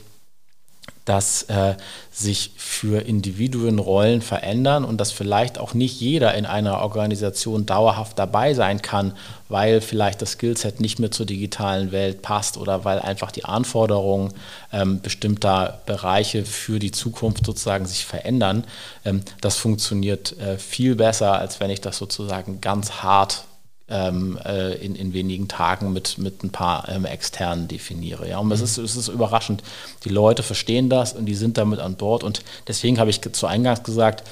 [1.10, 1.74] dass äh,
[2.12, 8.20] sich für Individuen Rollen verändern und dass vielleicht auch nicht jeder in einer Organisation dauerhaft
[8.20, 9.14] dabei sein kann,
[9.48, 14.36] weil vielleicht das Skillset nicht mehr zur digitalen Welt passt oder weil einfach die Anforderungen
[14.72, 18.64] ähm, bestimmter Bereiche für die Zukunft sozusagen sich verändern.
[19.04, 23.46] Ähm, das funktioniert äh, viel besser, als wenn ich das sozusagen ganz hart
[23.90, 28.28] ähm, äh, in, in wenigen Tagen mit, mit ein paar ähm, externen definiere.
[28.30, 28.40] Ja?
[28.40, 28.54] Und mhm.
[28.54, 29.64] es, ist, es ist überraschend.
[30.06, 32.24] Die Leute verstehen das und die sind damit an Bord.
[32.24, 34.24] Und deswegen habe ich zu Eingangs gesagt,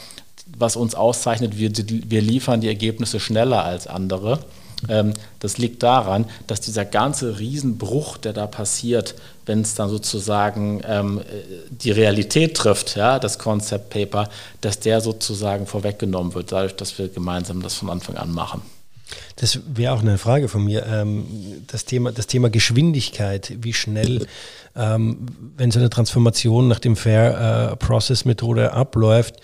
[0.57, 4.39] was uns auszeichnet, wir, wir liefern die Ergebnisse schneller als andere.
[4.87, 9.15] Ähm, das liegt daran, dass dieser ganze Riesenbruch, der da passiert,
[9.45, 11.21] wenn es dann sozusagen ähm,
[11.69, 14.29] die Realität trifft, ja, das Concept Paper,
[14.61, 18.61] dass der sozusagen vorweggenommen wird, dadurch, dass wir gemeinsam das von Anfang an machen.
[19.37, 20.85] Das wäre auch eine Frage von mir.
[20.85, 21.25] Ähm,
[21.67, 24.27] das, Thema, das Thema Geschwindigkeit, wie schnell,
[24.75, 29.35] ähm, wenn so eine Transformation nach dem Fair äh, Process Methode abläuft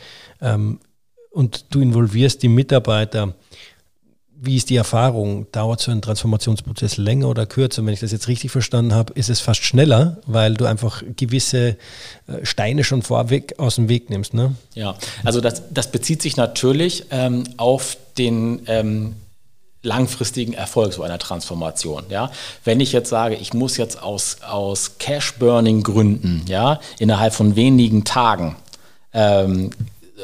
[0.41, 0.79] ähm,
[1.31, 3.33] und du involvierst die Mitarbeiter,
[4.45, 5.47] wie ist die Erfahrung?
[5.53, 7.85] Dauert so ein Transformationsprozess länger oder kürzer?
[7.85, 11.77] Wenn ich das jetzt richtig verstanden habe, ist es fast schneller, weil du einfach gewisse
[12.27, 14.33] äh, Steine schon vorweg aus dem Weg nimmst.
[14.33, 14.53] Ne?
[14.75, 19.15] Ja, also das, das bezieht sich natürlich ähm, auf den ähm,
[19.83, 22.05] langfristigen Erfolg so einer Transformation.
[22.09, 22.31] Ja?
[22.63, 28.55] Wenn ich jetzt sage, ich muss jetzt aus, aus Cash-Burning-Gründen ja, innerhalb von wenigen Tagen
[29.13, 29.69] ähm,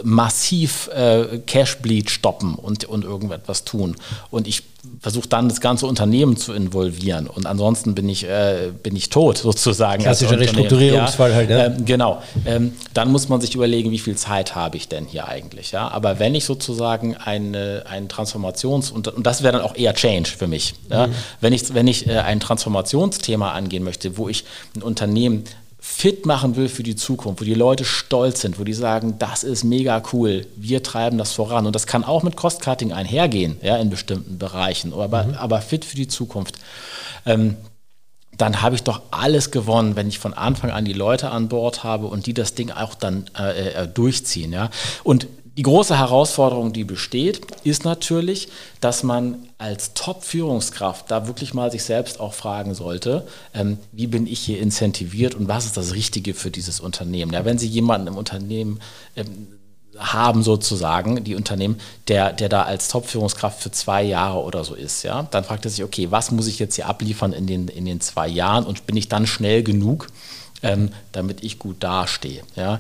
[0.04, 3.96] massiv äh, Cash Bleed stoppen und, und irgendetwas tun.
[4.32, 4.64] Und ich
[5.02, 7.28] versuche dann das ganze Unternehmen zu involvieren.
[7.28, 10.04] Und ansonsten bin ich, äh, bin ich tot sozusagen.
[10.04, 11.66] Klassischer Restrukturierungsfall ja, halt, ja.
[11.66, 12.22] Ähm, genau.
[12.46, 15.72] Ähm, dann muss man sich überlegen, wie viel Zeit habe ich denn hier eigentlich.
[15.72, 15.90] Ja?
[15.90, 20.30] Aber wenn ich sozusagen eine, ein Transformations- und, und das wäre dann auch eher Change
[20.30, 20.76] für mich.
[20.90, 21.08] Ja?
[21.08, 21.16] Mhm.
[21.42, 25.44] Wenn ich, wenn ich äh, ein Transformationsthema angehen möchte, wo ich ein Unternehmen
[25.91, 29.43] fit machen will für die Zukunft, wo die Leute stolz sind, wo die sagen, das
[29.43, 31.65] ist mega cool, wir treiben das voran.
[31.65, 35.34] Und das kann auch mit Cost-Cutting einhergehen, ja, in bestimmten Bereichen, aber, mhm.
[35.34, 36.56] aber fit für die Zukunft.
[37.25, 37.58] Ähm,
[38.38, 41.84] dann habe ich doch alles gewonnen, wenn ich von Anfang an die Leute an Bord
[41.84, 44.54] habe und die das Ding auch dann äh, äh durchziehen.
[44.54, 44.69] Ja?
[45.04, 45.28] Und
[45.60, 48.48] die große Herausforderung, die besteht, ist natürlich,
[48.80, 54.26] dass man als Top-Führungskraft da wirklich mal sich selbst auch fragen sollte, ähm, wie bin
[54.26, 57.34] ich hier incentiviert und was ist das Richtige für dieses Unternehmen.
[57.34, 58.80] Ja, wenn Sie jemanden im Unternehmen
[59.17, 59.50] ähm,
[59.98, 65.04] haben sozusagen, die Unternehmen, der, der da als Top-Führungskraft für zwei Jahre oder so ist,
[65.04, 67.84] ja, dann fragt er sich, okay, was muss ich jetzt hier abliefern in den, in
[67.84, 70.08] den zwei Jahren und bin ich dann schnell genug,
[70.63, 72.43] ähm, damit ich gut dastehe.
[72.56, 72.80] Ja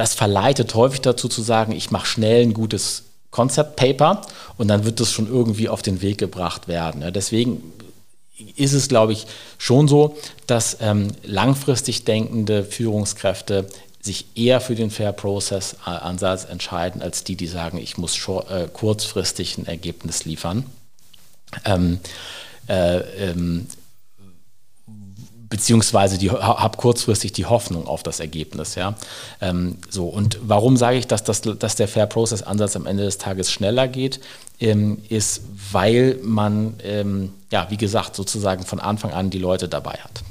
[0.00, 4.22] das verleitet häufig dazu zu sagen, ich mache schnell ein gutes Concept Paper
[4.56, 7.12] und dann wird das schon irgendwie auf den Weg gebracht werden.
[7.12, 7.62] Deswegen
[8.56, 9.26] ist es, glaube ich,
[9.58, 13.66] schon so, dass ähm, langfristig denkende Führungskräfte
[14.00, 18.68] sich eher für den Fair Process Ansatz entscheiden, als die, die sagen, ich muss äh,
[18.72, 20.64] kurzfristig ein Ergebnis liefern.
[21.66, 22.00] Ähm,
[22.70, 23.66] äh, ähm,
[25.50, 28.76] beziehungsweise die habe kurzfristig die Hoffnung auf das Ergebnis.
[28.76, 28.94] Ja?
[29.40, 33.02] Ähm, so, und warum sage ich, dass, das, dass der Fair Process Ansatz am Ende
[33.02, 34.20] des Tages schneller geht,
[34.60, 39.94] ähm, ist, weil man, ähm, ja, wie gesagt, sozusagen von Anfang an die Leute dabei
[39.94, 40.22] hat.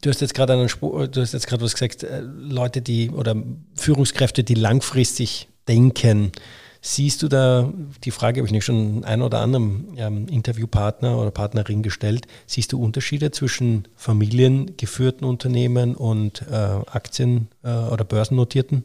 [0.00, 3.10] Du hast jetzt gerade einen Spruch, du hast jetzt gerade was gesagt, äh, Leute, die
[3.10, 3.36] oder
[3.74, 6.32] Führungskräfte, die langfristig denken.
[6.80, 7.72] Siehst du da,
[8.04, 12.72] die Frage habe ich nicht schon ein oder anderem ähm, Interviewpartner oder Partnerin gestellt, siehst
[12.72, 18.84] du Unterschiede zwischen familiengeführten Unternehmen und äh, Aktien- äh, oder börsennotierten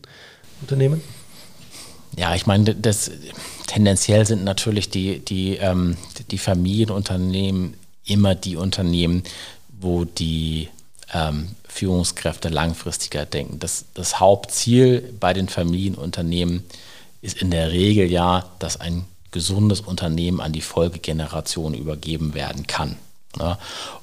[0.62, 1.01] Unternehmen?
[2.17, 3.12] Ja, ich meine, das
[3.67, 5.95] tendenziell sind natürlich die, die, ähm,
[6.32, 7.75] die Familienunternehmen
[8.06, 9.23] immer die Unternehmen,
[9.79, 10.69] wo die
[11.13, 13.60] ähm, Führungskräfte langfristiger denken.
[13.60, 16.92] Das, das Hauptziel bei den Familienunternehmen ist
[17.24, 22.98] in der Regel ja, dass ein gesundes Unternehmen an die Folgegeneration übergeben werden kann.
[23.40, 23.58] Ja.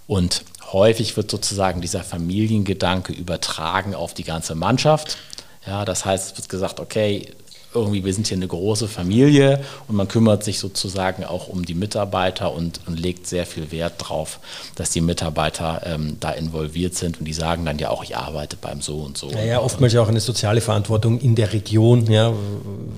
[0.07, 5.19] Und häufig wird sozusagen dieser Familiengedanke übertragen auf die ganze Mannschaft.
[5.67, 7.33] Ja, das heißt, es wird gesagt, okay,
[7.75, 11.75] irgendwie, wir sind hier eine große Familie und man kümmert sich sozusagen auch um die
[11.75, 14.41] Mitarbeiter und, und legt sehr viel Wert drauf,
[14.75, 18.57] dass die Mitarbeiter ähm, da involviert sind und die sagen dann ja auch, ich arbeite
[18.57, 19.31] beim so und so.
[19.31, 22.33] Ja, ja oftmals ja auch eine soziale Verantwortung in der Region, ja,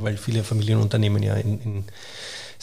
[0.01, 1.85] weil viele Familienunternehmen ja in, in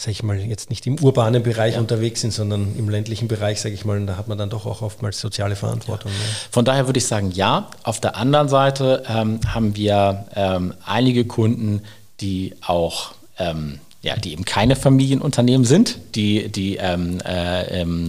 [0.00, 1.80] sage ich mal, jetzt nicht im urbanen Bereich ja.
[1.80, 4.64] unterwegs sind, sondern im ländlichen Bereich, sage ich mal, und da hat man dann doch
[4.64, 6.10] auch oftmals soziale Verantwortung.
[6.10, 6.16] Ja.
[6.16, 6.34] Ja.
[6.50, 7.68] Von daher würde ich sagen, ja.
[7.82, 11.82] Auf der anderen Seite ähm, haben wir ähm, einige Kunden,
[12.20, 18.06] die auch ähm, ja, die eben keine Familienunternehmen sind, die, die ähm, äh, äh,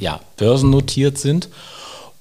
[0.00, 1.48] ja, börsennotiert sind.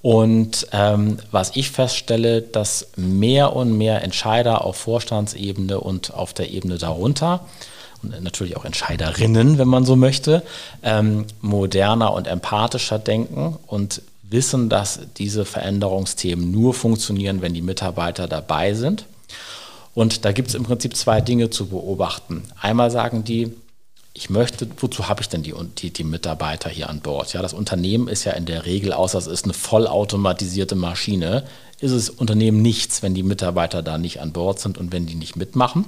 [0.02, 6.52] Und ähm, was ich feststelle, dass mehr und mehr Entscheider auf Vorstandsebene und auf der
[6.52, 7.46] Ebene darunter
[8.02, 10.44] und natürlich auch Entscheiderinnen, wenn man so möchte,
[10.84, 18.28] ähm, moderner und empathischer denken und wissen, dass diese Veränderungsthemen nur funktionieren, wenn die Mitarbeiter
[18.28, 19.06] dabei sind.
[20.00, 22.44] Und da gibt es im Prinzip zwei Dinge zu beobachten.
[22.58, 23.52] Einmal sagen die,
[24.14, 27.34] ich möchte, wozu habe ich denn die, die, die, Mitarbeiter hier an Bord?
[27.34, 31.44] Ja, das Unternehmen ist ja in der Regel, außer es ist eine vollautomatisierte Maschine,
[31.82, 35.16] ist es Unternehmen nichts, wenn die Mitarbeiter da nicht an Bord sind und wenn die
[35.16, 35.84] nicht mitmachen.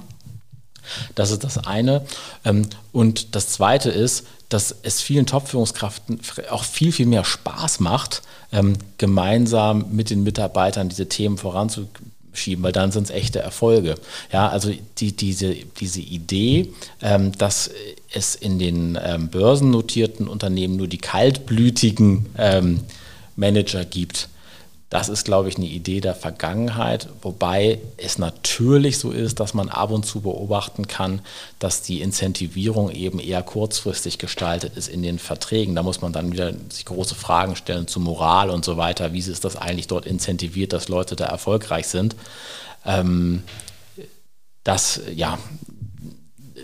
[1.14, 2.04] Das ist das eine.
[2.44, 6.20] Ähm, und das zweite ist, dass es vielen Top-Führungskräften
[6.50, 8.20] auch viel, viel mehr Spaß macht,
[8.52, 13.94] ähm, gemeinsam mit den Mitarbeitern diese Themen voranzubringen schieben, weil dann sind es echte Erfolge.
[14.32, 17.70] Ja, also die, diese, diese Idee, ähm, dass
[18.12, 22.80] es in den ähm, börsennotierten Unternehmen nur die kaltblütigen ähm,
[23.36, 24.28] Manager gibt,
[24.92, 29.70] das ist, glaube ich, eine Idee der Vergangenheit, wobei es natürlich so ist, dass man
[29.70, 31.22] ab und zu beobachten kann,
[31.58, 35.74] dass die Incentivierung eben eher kurzfristig gestaltet ist in den Verträgen.
[35.74, 39.14] Da muss man dann wieder sich große Fragen stellen zu Moral und so weiter.
[39.14, 42.14] Wie ist das eigentlich dort incentiviert, dass Leute da erfolgreich sind?
[42.84, 43.44] Ähm,
[44.62, 45.38] das, ja,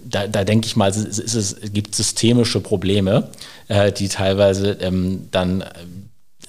[0.05, 3.31] da, da, denke ich mal, es, es, es, gibt systemische Probleme,
[3.69, 5.65] äh, die teilweise ähm, dann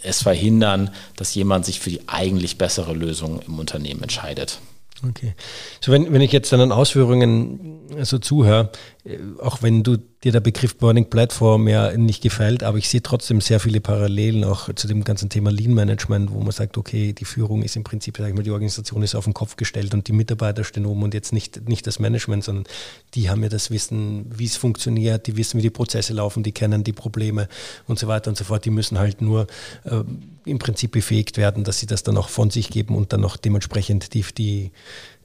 [0.03, 4.59] es verhindern, dass jemand sich für die eigentlich bessere Lösung im Unternehmen entscheidet.
[5.07, 5.33] Okay.
[5.79, 8.98] So, wenn, wenn ich jetzt deinen Ausführungen so zuhöre, äh,
[9.41, 13.39] auch wenn du dir der Begriff Burning Platform ja nicht gefällt, aber ich sehe trotzdem
[13.39, 17.23] sehr viele Parallelen auch zu dem ganzen Thema Lean Management, wo man sagt, okay, die
[17.23, 20.09] Führung ist im Prinzip, sag ich mal, die Organisation ist auf den Kopf gestellt und
[20.09, 22.65] die Mitarbeiter stehen oben und jetzt nicht, nicht das Management, sondern
[23.13, 26.51] die haben ja das Wissen, wie es funktioniert, die wissen, wie die Prozesse laufen, die
[26.51, 27.47] kennen die Probleme
[27.87, 28.65] und so weiter und so fort.
[28.65, 29.47] Die müssen halt nur
[29.85, 30.03] äh,
[30.43, 33.37] im Prinzip befähigt werden, dass sie das dann auch von sich geben und dann auch
[33.37, 34.71] dementsprechend die, die,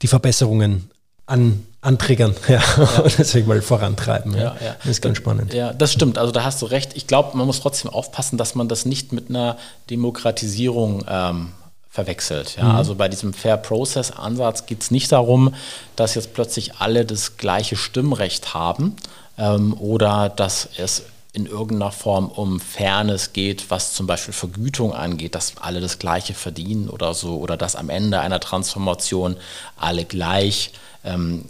[0.00, 0.88] die Verbesserungen
[1.26, 3.02] an, antriggern, ja, ja.
[3.18, 4.34] deswegen mal vorantreiben.
[4.34, 4.40] Ja.
[4.40, 4.56] ja.
[4.60, 5.54] Ja, Das ist ganz spannend.
[5.54, 6.18] Ja, das stimmt.
[6.18, 6.92] Also da hast du recht.
[6.94, 9.56] Ich glaube, man muss trotzdem aufpassen, dass man das nicht mit einer
[9.90, 11.52] Demokratisierung ähm,
[11.90, 12.56] verwechselt.
[12.56, 12.64] Ja?
[12.64, 12.76] Mhm.
[12.76, 15.54] Also bei diesem Fair Process Ansatz geht es nicht darum,
[15.96, 18.96] dass jetzt plötzlich alle das gleiche Stimmrecht haben
[19.38, 25.34] ähm, oder dass es in irgendeiner Form um Fairness geht, was zum Beispiel Vergütung angeht,
[25.34, 29.36] dass alle das Gleiche verdienen oder so, oder dass am Ende einer Transformation
[29.76, 30.70] alle gleich
[31.04, 31.44] ähm,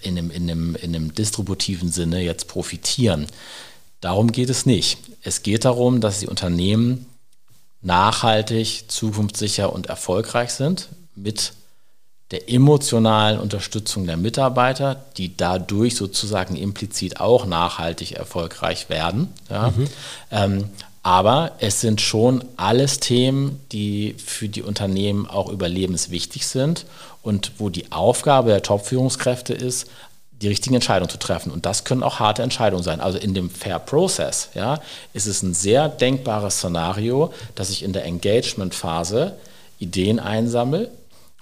[0.00, 3.28] in, einem, in, einem, in einem distributiven Sinne jetzt profitieren.
[4.00, 4.98] Darum geht es nicht.
[5.22, 7.06] Es geht darum, dass die Unternehmen
[7.80, 11.52] nachhaltig, zukunftssicher und erfolgreich sind mit
[12.30, 19.32] der emotionalen Unterstützung der Mitarbeiter, die dadurch sozusagen implizit auch nachhaltig erfolgreich werden.
[19.48, 19.70] Ja.
[19.70, 19.88] Mhm.
[20.30, 20.64] Ähm,
[21.02, 26.84] aber es sind schon alles Themen, die für die Unternehmen auch überlebenswichtig sind
[27.22, 29.88] und wo die Aufgabe der Top-Führungskräfte ist,
[30.42, 31.50] die richtigen Entscheidungen zu treffen.
[31.50, 33.00] Und das können auch harte Entscheidungen sein.
[33.00, 34.80] Also in dem Fair Process ja,
[35.14, 39.34] ist es ein sehr denkbares Szenario, dass ich in der Engagement-Phase
[39.78, 40.90] Ideen einsammle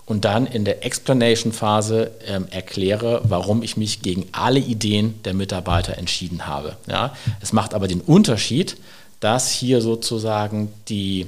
[0.06, 5.98] und dann in der Explanation-Phase ähm, erkläre, warum ich mich gegen alle Ideen der Mitarbeiter
[5.98, 6.76] entschieden habe.
[6.86, 7.14] Ja.
[7.40, 8.76] Es macht aber den Unterschied,
[9.20, 11.26] dass hier sozusagen die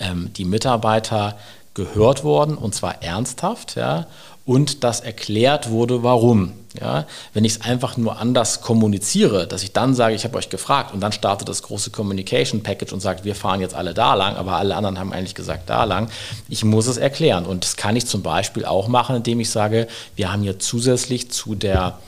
[0.00, 1.38] ähm, die Mitarbeiter
[1.74, 4.06] gehört worden und zwar ernsthaft, ja,
[4.48, 6.54] und dass erklärt wurde, warum.
[6.80, 10.48] Ja, wenn ich es einfach nur anders kommuniziere, dass ich dann sage, ich habe euch
[10.48, 14.14] gefragt und dann startet das große Communication Package und sagt, wir fahren jetzt alle da
[14.14, 16.08] lang, aber alle anderen haben eigentlich gesagt da lang.
[16.48, 19.88] Ich muss es erklären und das kann ich zum Beispiel auch machen, indem ich sage,
[20.14, 21.98] wir haben hier zusätzlich zu der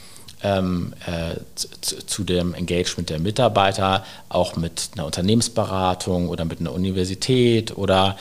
[0.43, 6.73] ähm, äh, zu, zu, dem Engagement der Mitarbeiter auch mit einer Unternehmensberatung oder mit einer
[6.73, 8.17] Universität oder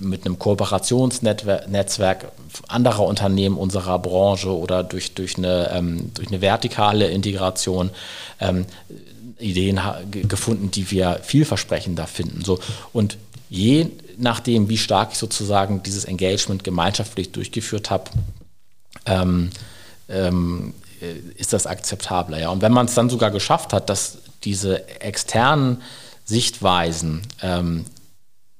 [0.00, 2.32] mit einem Kooperationsnetzwerk
[2.68, 7.90] anderer Unternehmen unserer Branche oder durch, durch, eine, ähm, durch eine vertikale Integration
[8.40, 8.66] ähm,
[9.38, 9.80] Ideen
[10.10, 12.44] gefunden, die wir vielversprechender finden.
[12.44, 12.58] So.
[12.92, 13.18] Und
[13.50, 18.10] je nachdem, wie stark ich sozusagen dieses Engagement gemeinschaftlich durchgeführt habe,
[19.06, 19.50] ähm,
[20.08, 20.74] ähm,
[21.36, 22.38] ist das akzeptabler.
[22.38, 22.50] Ja?
[22.50, 25.82] Und wenn man es dann sogar geschafft hat, dass diese externen
[26.24, 27.84] Sichtweisen ähm,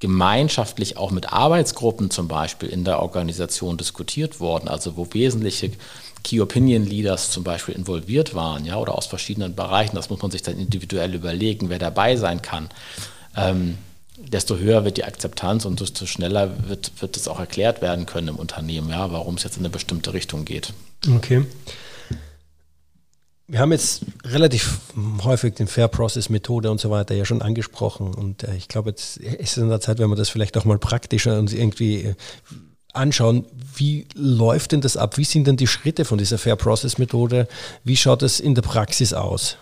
[0.03, 5.71] gemeinschaftlich auch mit Arbeitsgruppen zum Beispiel in der Organisation diskutiert worden, also wo wesentliche
[6.25, 10.29] Key Opinion Leaders zum Beispiel involviert waren, ja, oder aus verschiedenen Bereichen, das muss man
[10.29, 12.67] sich dann individuell überlegen, wer dabei sein kann.
[13.37, 13.77] Ähm,
[14.17, 18.27] desto höher wird die Akzeptanz und desto schneller wird, wird es auch erklärt werden können
[18.27, 20.73] im Unternehmen, ja, warum es jetzt in eine bestimmte Richtung geht.
[21.15, 21.45] Okay.
[23.47, 24.79] Wir haben jetzt relativ
[25.23, 28.91] häufig den Fair Process Methode und so weiter ja schon angesprochen und äh, ich glaube,
[28.91, 32.03] jetzt ist es in der Zeit, wenn wir das vielleicht auch mal praktischer und irgendwie
[32.03, 32.15] äh,
[32.93, 35.17] anschauen, wie läuft denn das ab?
[35.17, 37.47] Wie sind denn die Schritte von dieser Fair Process Methode?
[37.83, 39.57] Wie schaut es in der Praxis aus?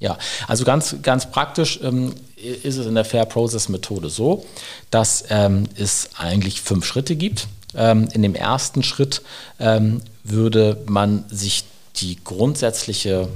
[0.00, 4.44] Ja, also ganz, ganz praktisch ähm, ist es in der Fair Process Methode so,
[4.90, 7.48] dass ähm, es eigentlich fünf Schritte gibt.
[7.74, 9.22] Ähm, in dem ersten Schritt
[9.58, 11.64] ähm, würde man sich
[12.00, 13.28] die grundsätzliche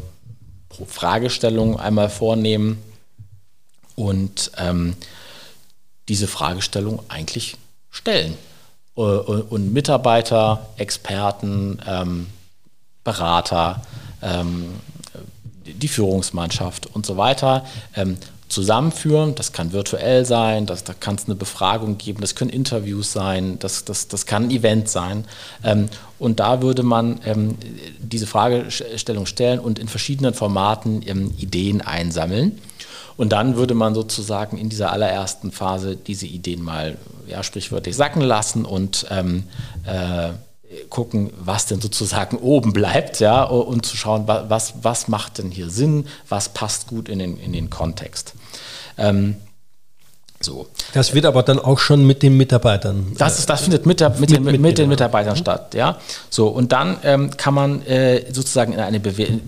[0.86, 2.82] Fragestellung einmal vornehmen
[3.94, 4.96] und ähm,
[6.08, 7.56] diese Fragestellung eigentlich
[7.90, 8.36] stellen.
[8.96, 12.26] Äh, und Mitarbeiter, Experten, ähm,
[13.04, 13.82] Berater,
[14.22, 14.80] ähm,
[15.64, 18.16] die Führungsmannschaft und so weiter ähm,
[18.52, 19.34] zusammenführen.
[19.34, 23.58] Das kann virtuell sein, das, da kann es eine Befragung geben, das können Interviews sein,
[23.58, 25.24] das, das, das kann ein Event sein.
[25.64, 25.88] Ähm,
[26.18, 27.56] und da würde man ähm,
[27.98, 32.58] diese Fragestellung stellen und in verschiedenen Formaten ähm, Ideen einsammeln.
[33.16, 36.96] Und dann würde man sozusagen in dieser allerersten Phase diese Ideen mal
[37.26, 39.44] ja, sprichwörtlich sacken lassen und ähm,
[39.84, 40.30] äh,
[40.88, 45.70] gucken, was denn sozusagen oben bleibt, ja, und zu schauen, was, was macht denn hier
[45.70, 48.34] Sinn, was passt gut in den, in den Kontext.
[48.98, 49.36] Ähm,
[50.44, 50.66] so.
[50.92, 53.12] Das wird aber dann auch schon mit den Mitarbeitern.
[53.18, 55.40] Das, ist, das findet mit, der, mit, mit, den, mit, mit den Mitarbeitern mhm.
[55.40, 55.98] statt, ja.
[56.30, 59.40] So, und dann ähm, kann man äh, sozusagen in eine Bewertung,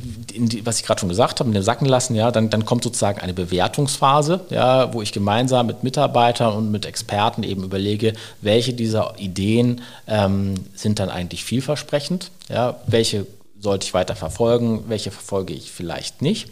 [0.64, 3.20] was ich gerade schon gesagt habe, in den Sacken lassen, ja, dann, dann kommt sozusagen
[3.20, 9.14] eine Bewertungsphase, ja, wo ich gemeinsam mit Mitarbeitern und mit Experten eben überlege, welche dieser
[9.18, 13.26] Ideen ähm, sind dann eigentlich vielversprechend, ja, welche
[13.64, 16.48] sollte ich weiter verfolgen, welche verfolge ich vielleicht nicht.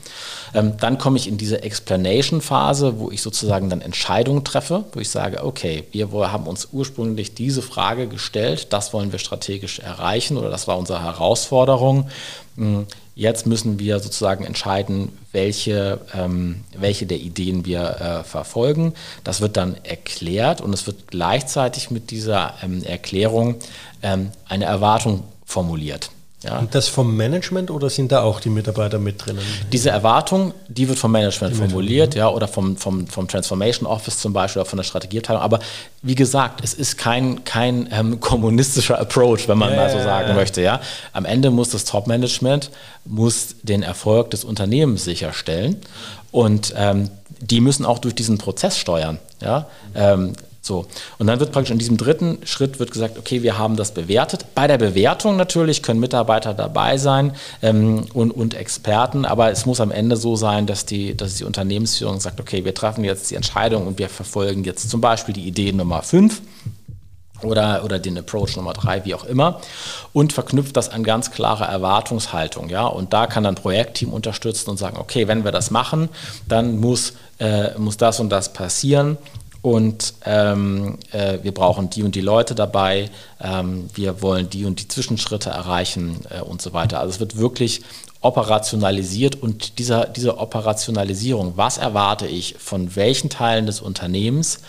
[0.55, 5.11] Ähm, dann komme ich in diese Explanation-Phase, wo ich sozusagen dann Entscheidungen treffe, wo ich
[5.11, 10.51] sage, okay, wir haben uns ursprünglich diese Frage gestellt, das wollen wir strategisch erreichen oder
[10.51, 12.09] das war unsere Herausforderung.
[12.57, 18.95] Hm, jetzt müssen wir sozusagen entscheiden, welche, ähm, welche der Ideen wir äh, verfolgen.
[19.23, 23.57] Das wird dann erklärt und es wird gleichzeitig mit dieser ähm, Erklärung
[24.03, 26.11] ähm, eine Erwartung formuliert.
[26.43, 26.59] Ja.
[26.59, 29.43] Und das vom Management oder sind da auch die Mitarbeiter mit drinnen?
[29.73, 34.19] Diese Erwartung, die wird vom Management die formuliert, ja, oder vom, vom, vom Transformation Office
[34.19, 35.43] zum Beispiel oder von der Strategieabteilung.
[35.43, 35.61] Aber
[36.03, 40.35] wie gesagt, es ist kein, kein ähm, kommunistischer Approach, wenn man ja, mal so sagen
[40.35, 40.63] möchte.
[40.63, 40.81] Ja.
[41.13, 42.71] Am Ende muss das Top-Management
[43.05, 45.77] muss den Erfolg des Unternehmens sicherstellen.
[46.31, 49.19] Und ähm, die müssen auch durch diesen Prozess steuern.
[49.41, 49.67] Ja.
[49.95, 50.35] Ähm,
[50.65, 50.87] so.
[51.19, 54.47] Und dann wird praktisch in diesem dritten Schritt wird gesagt, okay, wir haben das bewertet.
[54.55, 59.81] Bei der Bewertung natürlich können Mitarbeiter dabei sein ähm, und, und Experten, aber es muss
[59.81, 63.35] am Ende so sein, dass die, dass die Unternehmensführung sagt, okay, wir treffen jetzt die
[63.35, 66.41] Entscheidung und wir verfolgen jetzt zum Beispiel die Idee Nummer 5
[67.43, 69.61] oder, oder den Approach Nummer drei, wie auch immer,
[70.13, 72.69] und verknüpft das an ganz klare Erwartungshaltung.
[72.69, 72.87] Ja?
[72.87, 76.09] Und da kann dann Projektteam unterstützen und sagen, okay, wenn wir das machen,
[76.47, 79.19] dann muss, äh, muss das und das passieren
[79.63, 83.11] und ähm, äh, wir brauchen die und die Leute dabei,
[83.41, 86.99] ähm, wir wollen die und die Zwischenschritte erreichen äh, und so weiter.
[86.99, 87.83] Also es wird wirklich
[88.21, 94.61] operationalisiert und dieser, diese Operationalisierung, was erwarte ich von welchen Teilen des Unternehmens,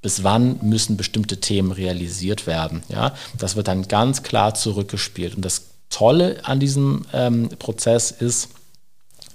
[0.00, 2.82] bis wann müssen bestimmte Themen realisiert werden.
[2.88, 3.14] Ja?
[3.36, 5.34] Das wird dann ganz klar zurückgespielt.
[5.34, 8.50] Und das Tolle an diesem ähm, Prozess ist,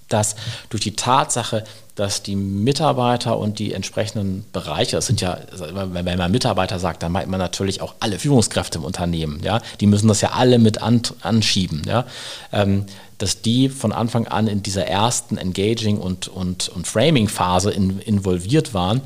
[0.10, 0.36] dass
[0.70, 1.64] durch die Tatsache,
[1.96, 7.12] dass die Mitarbeiter und die entsprechenden Bereiche, das sind ja, wenn man Mitarbeiter sagt, dann
[7.12, 10.82] meint man natürlich auch alle Führungskräfte im Unternehmen, ja, die müssen das ja alle mit
[10.82, 12.06] an, anschieben, ja,
[12.52, 12.86] ähm,
[13.18, 18.74] dass die von Anfang an in dieser ersten Engaging- und, und, und Framing-Phase in, involviert
[18.74, 19.02] waren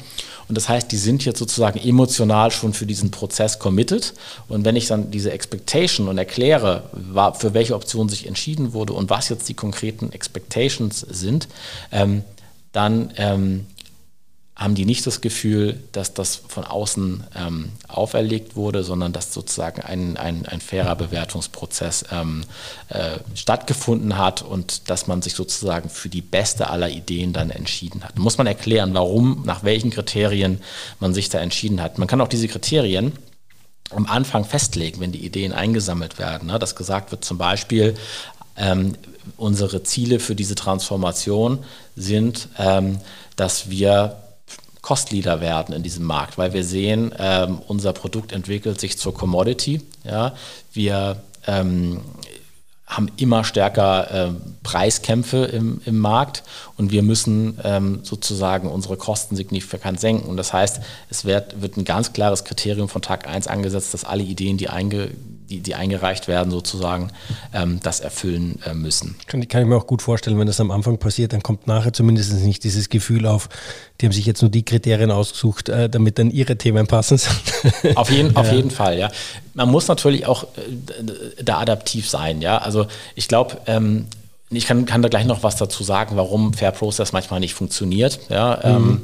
[0.49, 4.15] und das heißt, die sind jetzt sozusagen emotional schon für diesen Prozess committed.
[4.47, 6.89] Und wenn ich dann diese Expectation und erkläre,
[7.37, 11.47] für welche Option sich entschieden wurde und was jetzt die konkreten Expectations sind,
[11.91, 12.23] ähm,
[12.71, 13.67] dann ähm,
[14.59, 19.81] haben die nicht das Gefühl, dass das von außen ähm, auferlegt wurde, sondern dass sozusagen
[19.81, 22.43] ein, ein, ein fairer Bewertungsprozess ähm,
[22.89, 28.03] äh, stattgefunden hat und dass man sich sozusagen für die beste aller Ideen dann entschieden
[28.03, 28.19] hat.
[28.19, 30.61] Muss man erklären, warum, nach welchen Kriterien
[30.99, 31.97] man sich da entschieden hat.
[31.97, 33.13] Man kann auch diese Kriterien
[33.91, 36.49] am Anfang festlegen, wenn die Ideen eingesammelt werden.
[36.49, 36.59] Ne?
[36.59, 37.95] Dass gesagt wird zum Beispiel,
[38.57, 38.95] ähm,
[39.37, 41.59] unsere Ziele für diese Transformation
[41.95, 42.99] sind, ähm,
[43.37, 44.17] dass wir
[44.81, 49.81] Cost-Leader werden in diesem Markt, weil wir sehen, ähm, unser Produkt entwickelt sich zur Commodity.
[50.03, 50.33] Ja?
[50.73, 51.99] Wir ähm,
[52.89, 56.43] haben immer stärker ähm, Preiskämpfe im, im Markt
[56.75, 60.27] und wir müssen ähm, sozusagen unsere Kosten signifikant senken.
[60.27, 64.05] Und das heißt, es wird, wird ein ganz klares Kriterium von Tag 1 angesetzt, dass
[64.05, 65.11] alle Ideen, die einge
[65.49, 67.11] die, die eingereicht werden, sozusagen
[67.53, 69.15] ähm, das erfüllen äh, müssen.
[69.27, 71.91] Kann, kann ich mir auch gut vorstellen, wenn das am Anfang passiert, dann kommt nachher
[71.93, 73.49] zumindest nicht dieses Gefühl auf,
[73.99, 77.19] die haben sich jetzt nur die Kriterien ausgesucht, äh, damit dann ihre Themen passen.
[77.95, 79.11] auf, jeden, auf jeden Fall, ja.
[79.53, 82.59] Man muss natürlich auch äh, da adaptiv sein, ja.
[82.59, 84.07] Also ich glaube, ähm,
[84.51, 88.19] ich kann, kann, da gleich noch was dazu sagen, warum Fair Process manchmal nicht funktioniert.
[88.29, 89.01] Ja, ähm, mhm.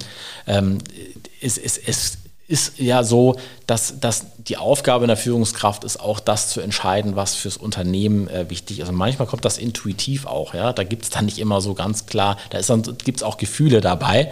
[0.47, 0.77] ähm,
[1.41, 2.17] es, es, es
[2.47, 3.35] ist ja so,
[3.65, 8.49] dass, dass die Aufgabe einer Führungskraft ist, auch das zu entscheiden, was fürs Unternehmen äh,
[8.49, 8.89] wichtig ist.
[8.89, 10.71] Und manchmal kommt das intuitiv auch, ja.
[10.71, 12.59] Da gibt es dann nicht immer so ganz klar, da
[13.03, 14.31] gibt es auch Gefühle dabei.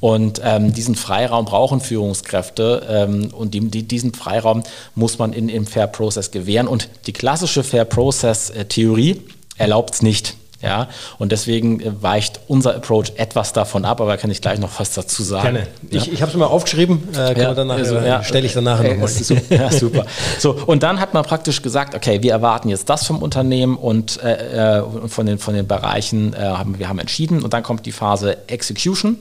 [0.00, 4.62] Und ähm, diesen Freiraum brauchen Führungskräfte ähm, und die, die, diesen Freiraum
[4.94, 6.66] muss man in, im Fair Process gewähren.
[6.66, 9.20] Und die klassische Fair Process-Theorie äh,
[9.58, 10.36] erlaubt es nicht.
[10.62, 10.88] Ja,
[11.18, 14.92] und deswegen äh, weicht unser Approach etwas davon ab, aber kann ich gleich noch was
[14.92, 15.54] dazu sagen.
[15.54, 15.66] Gerne.
[15.88, 16.12] Ich, ja.
[16.12, 19.10] ich habe es mal aufgeschrieben, äh, ja, also, äh, ja, stelle ich danach äh, nochmal.
[19.48, 20.04] Ja, super.
[20.38, 24.22] So, und dann hat man praktisch gesagt, okay, wir erwarten jetzt das vom Unternehmen und
[24.22, 27.92] äh, äh von, den, von den Bereichen haben wir haben entschieden und dann kommt die
[27.92, 29.16] Phase Execution.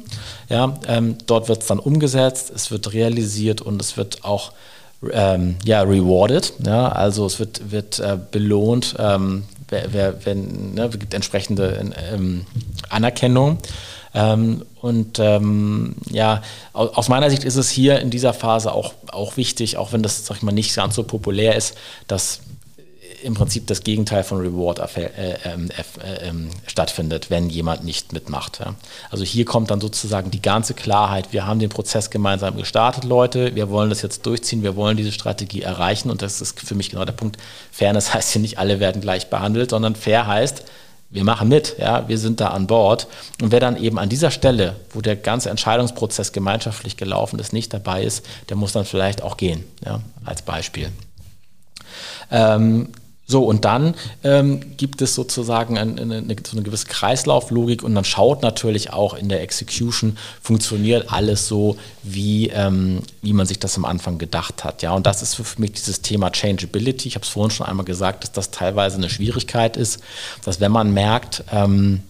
[0.50, 4.52] Ja, ähm, dort wird es dann umgesetzt, es wird realisiert und es wird auch
[5.12, 6.54] ähm, ja, rewarded.
[6.66, 12.46] Ja, also es wird, wird belohnt, ähm, wer, wer, wenn, ne, gibt entsprechende ähm,
[12.90, 13.58] Anerkennung.
[14.14, 16.42] Ähm, und ähm, ja,
[16.74, 20.26] aus meiner Sicht ist es hier in dieser Phase auch, auch wichtig, auch wenn das,
[20.26, 22.42] sag ich mal, nicht ganz so populär ist, dass
[23.24, 26.34] im Prinzip das Gegenteil von Reward äh, ähm, äh, äh,
[26.66, 28.62] stattfindet, wenn jemand nicht mitmacht.
[29.10, 33.56] Also hier kommt dann sozusagen die ganze Klarheit, wir haben den Prozess gemeinsam gestartet, Leute,
[33.56, 36.90] wir wollen das jetzt durchziehen, wir wollen diese Strategie erreichen und das ist für mich
[36.90, 37.38] genau der Punkt.
[37.72, 40.64] Fairness heißt hier nicht, alle werden gleich behandelt, sondern fair heißt,
[41.12, 43.08] wir machen mit, ja, wir sind da an Bord.
[43.42, 47.74] Und wer dann eben an dieser Stelle, wo der ganze Entscheidungsprozess gemeinschaftlich gelaufen ist, nicht
[47.74, 50.92] dabei ist, der muss dann vielleicht auch gehen, ja, als Beispiel.
[52.30, 52.90] Ähm,
[53.30, 58.04] so, und dann ähm, gibt es sozusagen eine, eine, so eine gewisse Kreislauflogik und dann
[58.04, 63.78] schaut natürlich auch in der Execution, funktioniert alles so, wie, ähm, wie man sich das
[63.78, 64.82] am Anfang gedacht hat.
[64.82, 67.08] Ja, und das ist für mich dieses Thema Changeability.
[67.08, 70.00] Ich habe es vorhin schon einmal gesagt, dass das teilweise eine Schwierigkeit ist,
[70.44, 72.02] dass wenn man merkt, ähm,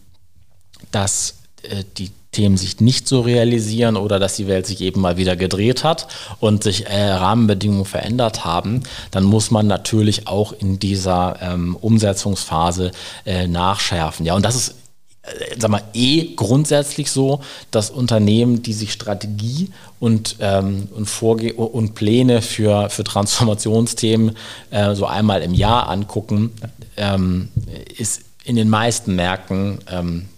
[0.91, 5.17] dass äh, die Themen sich nicht so realisieren oder dass die Welt sich eben mal
[5.17, 6.07] wieder gedreht hat
[6.39, 12.91] und sich äh, Rahmenbedingungen verändert haben, dann muss man natürlich auch in dieser ähm, Umsetzungsphase
[13.25, 14.25] äh, nachschärfen.
[14.25, 14.75] Ja, und das ist
[15.23, 21.53] äh, sag mal, eh grundsätzlich so, dass Unternehmen, die sich Strategie und, ähm, und, Vorge
[21.53, 24.35] und Pläne für, für Transformationsthemen
[24.69, 26.51] äh, so einmal im Jahr angucken,
[26.95, 27.49] ähm,
[27.97, 30.29] ist in den meisten Märkten ähm,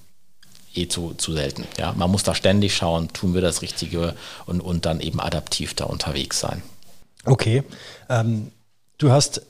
[0.76, 1.66] eh zu, zu selten.
[1.78, 4.16] Ja, man muss da ständig schauen, tun wir das Richtige
[4.46, 6.62] und, und dann eben adaptiv da unterwegs sein.
[7.26, 7.64] Okay.
[8.10, 8.52] Ähm,
[8.98, 9.42] du hast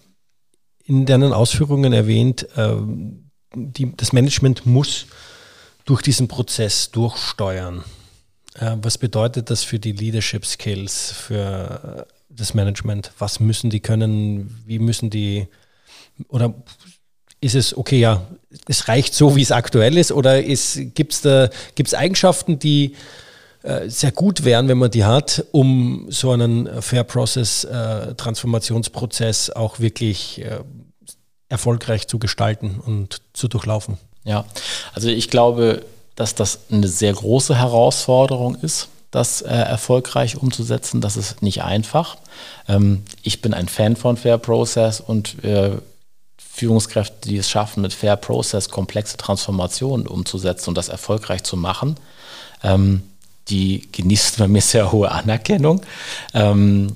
[0.86, 5.06] in deinen Ausführungen erwähnt, ähm, die, das Management muss
[5.86, 7.84] durch diesen Prozess durchsteuern.
[8.56, 13.12] Äh, was bedeutet das für die Leadership Skills, für das Management?
[13.20, 14.64] Was müssen die können?
[14.66, 15.48] Wie müssen die
[16.28, 16.54] oder
[17.42, 18.26] ist es okay, ja,
[18.68, 22.96] es reicht so, wie es aktuell ist, oder gibt es da gibt's Eigenschaften, die
[23.64, 29.50] äh, sehr gut wären, wenn man die hat, um so einen Fair Process äh, Transformationsprozess
[29.50, 30.60] auch wirklich äh,
[31.50, 33.98] erfolgreich zu gestalten und zu durchlaufen?
[34.24, 34.46] Ja,
[34.94, 35.84] also ich glaube,
[36.16, 41.02] dass das eine sehr große Herausforderung ist, das äh, erfolgreich umzusetzen.
[41.02, 42.18] Das ist nicht einfach.
[42.68, 45.44] Ähm, ich bin ein Fan von Fair Process und
[46.62, 51.96] Führungskräfte, die es schaffen, mit Fair Process komplexe Transformationen umzusetzen und das erfolgreich zu machen.
[52.64, 53.02] Ähm,
[53.50, 55.82] die genießt bei mir sehr hohe Anerkennung.
[56.34, 56.88] Ähm,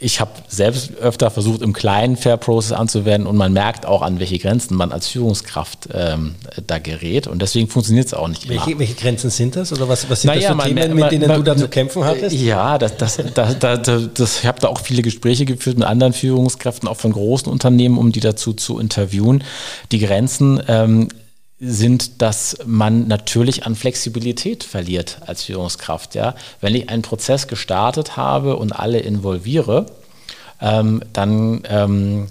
[0.00, 4.20] ich habe selbst öfter versucht, im kleinen Fair Process anzuwenden und man merkt auch, an
[4.20, 6.36] welche Grenzen man als Führungskraft ähm,
[6.66, 8.80] da gerät und deswegen funktioniert es auch nicht welche, immer.
[8.80, 11.42] Welche Grenzen sind das oder was, was sind naja, das für Themen, mit denen du
[11.42, 12.36] da zu kämpfen hattest?
[12.36, 16.12] Ja, das, das, das, das, das ich habe da auch viele Gespräche geführt mit anderen
[16.12, 19.42] Führungskräften, auch von großen Unternehmen, um die dazu zu interviewen.
[19.90, 21.08] Die Grenzen ähm,
[21.58, 26.14] sind, dass man natürlich an Flexibilität verliert als Führungskraft.
[26.14, 26.34] Ja?
[26.60, 29.86] Wenn ich einen Prozess gestartet habe und alle involviere,
[30.60, 32.28] ähm, dann ähm,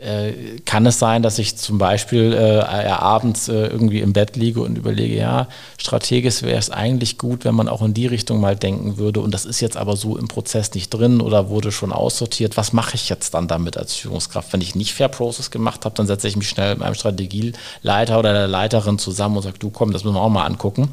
[0.00, 4.62] äh, kann es sein, dass ich zum Beispiel äh, abends äh, irgendwie im Bett liege
[4.62, 5.46] und überlege, ja,
[5.76, 9.20] strategisch wäre es eigentlich gut, wenn man auch in die Richtung mal denken würde.
[9.20, 12.56] Und das ist jetzt aber so im Prozess nicht drin oder wurde schon aussortiert.
[12.56, 14.52] Was mache ich jetzt dann damit als Führungskraft?
[14.52, 18.18] Wenn ich nicht Fair Process gemacht habe, dann setze ich mich schnell mit meinem Strategieleiter
[18.18, 20.88] oder der Leiterin zusammen und sage, du komm, das müssen wir auch mal angucken.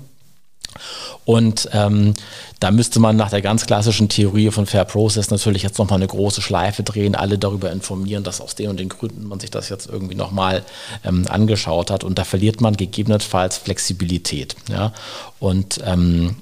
[1.26, 2.14] Und ähm,
[2.60, 6.08] da müsste man nach der ganz klassischen Theorie von Fair Process natürlich jetzt nochmal eine
[6.08, 9.70] große Schleife drehen, alle darüber informieren, dass aus den und den Gründen man sich das
[9.70, 10.64] jetzt irgendwie nochmal
[11.04, 12.04] ähm, angeschaut hat.
[12.04, 14.56] Und da verliert man gegebenenfalls Flexibilität.
[14.70, 14.94] Ja?
[15.40, 16.38] Und ähm,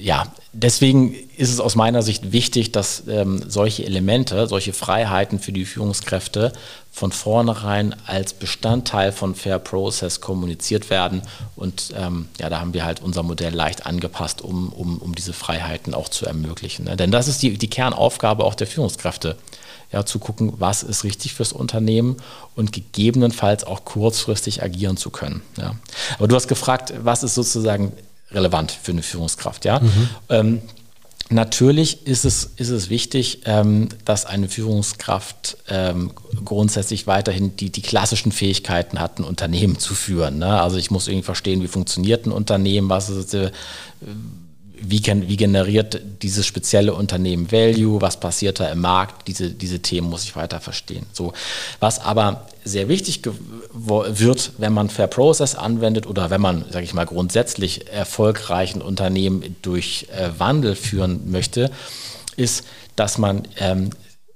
[0.00, 5.52] ja, deswegen ist es aus meiner Sicht wichtig, dass ähm, solche Elemente, solche Freiheiten für
[5.52, 6.52] die Führungskräfte
[6.90, 11.22] von vornherein als Bestandteil von Fair Process kommuniziert werden.
[11.54, 15.32] Und ähm, ja, da haben wir halt unser Modell leicht angepasst, um, um, um diese
[15.32, 16.86] Freiheiten auch zu ermöglichen.
[16.86, 16.96] Ne?
[16.96, 19.36] Denn das ist die, die Kernaufgabe auch der Führungskräfte.
[19.92, 22.16] Ja, zu gucken, was ist richtig fürs Unternehmen
[22.54, 25.42] und gegebenenfalls auch kurzfristig agieren zu können.
[25.58, 25.74] Ja.
[26.16, 27.92] Aber du hast gefragt, was ist sozusagen
[28.32, 29.64] relevant für eine Führungskraft.
[29.64, 29.80] Ja?
[29.80, 30.08] Mhm.
[30.28, 30.62] Ähm,
[31.32, 36.10] Natürlich ist es, ist es wichtig, ähm, dass eine Führungskraft ähm,
[36.44, 40.38] grundsätzlich weiterhin die, die klassischen Fähigkeiten hat, ein Unternehmen zu führen.
[40.38, 40.60] Ne?
[40.60, 43.52] Also ich muss irgendwie verstehen, wie funktioniert ein Unternehmen, was ist, äh,
[44.82, 50.08] wie, wie, generiert dieses spezielle Unternehmen Value, was passiert da im Markt, diese, diese Themen
[50.08, 51.06] muss ich weiter verstehen.
[51.12, 51.32] So,
[51.78, 53.22] was aber sehr wichtig
[53.72, 59.56] wird, wenn man Fair Process anwendet oder wenn man, sage ich mal, grundsätzlich erfolgreichen Unternehmen
[59.62, 61.70] durch äh, Wandel führen möchte,
[62.36, 62.64] ist,
[62.96, 63.90] dass man ähm,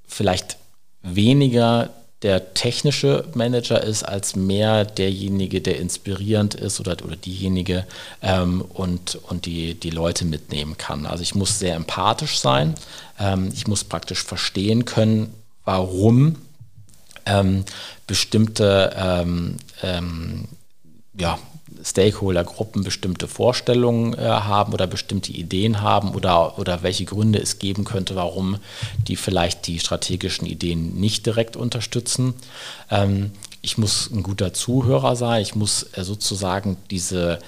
[0.06, 0.56] vielleicht
[1.02, 1.90] weniger
[2.24, 7.86] der technische Manager ist, als mehr derjenige, der inspirierend ist oder, oder diejenige
[8.22, 11.04] ähm, und, und die, die Leute mitnehmen kann.
[11.04, 12.74] Also ich muss sehr empathisch sein,
[13.20, 15.34] ähm, ich muss praktisch verstehen können,
[15.66, 16.36] warum
[17.26, 17.64] ähm,
[18.06, 20.48] bestimmte ähm, ähm,
[21.18, 21.38] ja,
[21.84, 27.84] Stakeholdergruppen bestimmte Vorstellungen äh, haben oder bestimmte Ideen haben oder, oder welche Gründe es geben
[27.84, 28.56] könnte, warum
[29.06, 32.34] die vielleicht die strategischen Ideen nicht direkt unterstützen.
[32.90, 37.38] Ähm, ich muss ein guter Zuhörer sein, ich muss äh, sozusagen diese,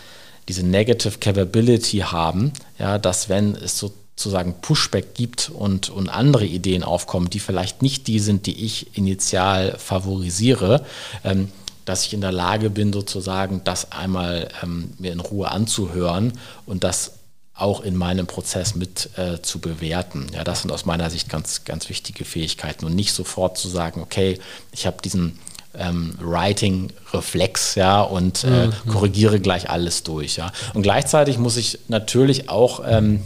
[0.49, 6.83] diese Negative Capability haben, ja, dass wenn es sozusagen Pushback gibt und, und andere Ideen
[6.83, 10.85] aufkommen, die vielleicht nicht die sind, die ich initial favorisiere,
[11.25, 11.49] ähm,
[11.87, 16.33] dass ich in der Lage bin, sozusagen das einmal ähm, mir in Ruhe anzuhören
[16.67, 17.13] und das
[17.55, 20.27] auch in meinem Prozess mit äh, zu bewerten.
[20.35, 24.03] Ja, das sind aus meiner Sicht ganz, ganz wichtige Fähigkeiten und nicht sofort zu sagen,
[24.03, 24.39] okay,
[24.73, 25.39] ich habe diesen
[25.79, 28.73] ähm, Writing-Reflex, ja, und äh, mhm.
[28.91, 30.53] korrigiere gleich alles durch, ja.
[30.75, 33.23] Und gleichzeitig muss ich natürlich auch ähm,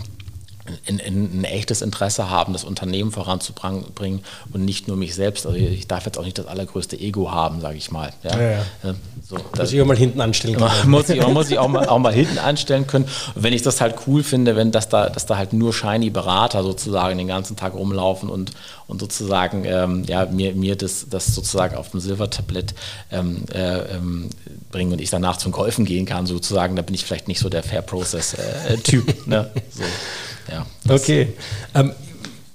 [0.86, 5.46] ein, ein, ein, echtes Interesse haben, das Unternehmen voranzubringen und nicht nur mich selbst.
[5.46, 8.12] Also ich darf jetzt auch nicht das allergrößte Ego haben, sage ich mal.
[8.22, 8.40] Ja?
[8.40, 8.94] Ja, ja.
[9.28, 10.90] So, muss ich auch mal hinten anstellen können.
[10.90, 13.04] muss ich, muss ich auch, mal, auch mal hinten anstellen können.
[13.34, 16.10] Und wenn ich das halt cool finde, wenn das da, dass da halt nur shiny
[16.10, 18.52] Berater sozusagen den ganzen Tag rumlaufen und,
[18.90, 22.74] und sozusagen ähm, ja, mir, mir das, das sozusagen auf dem Silbertablett
[23.10, 24.30] ähm, äh, ähm,
[24.70, 27.48] bringen und ich danach zum Golfen gehen kann, sozusagen, da bin ich vielleicht nicht so
[27.48, 29.08] der Fair Process-Typ.
[29.08, 29.50] Äh, ne?
[29.70, 29.82] so.
[30.52, 31.34] Ja, okay.
[31.74, 31.92] Ähm,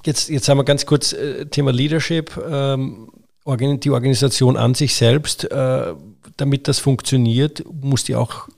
[0.06, 2.38] jetzt, jetzt haben wir ganz kurz äh, Thema Leadership.
[2.50, 3.10] Ähm,
[3.48, 5.94] die Organisation an sich selbst, äh,
[6.38, 8.50] damit das funktioniert, muss die auch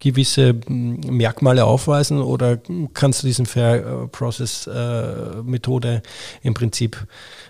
[0.00, 2.58] gewisse Merkmale aufweisen oder
[2.94, 6.02] kannst du diesen Fair äh, Process äh, Methode
[6.42, 7.06] im Prinzip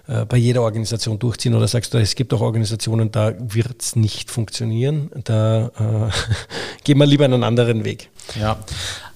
[0.06, 3.96] äh, bei jeder Organisation durchziehen oder sagst du, es gibt auch Organisationen, da wird es
[3.96, 6.10] nicht funktionieren, da äh,
[6.84, 8.08] gehen wir lieber einen anderen Weg.
[8.38, 8.58] Ja,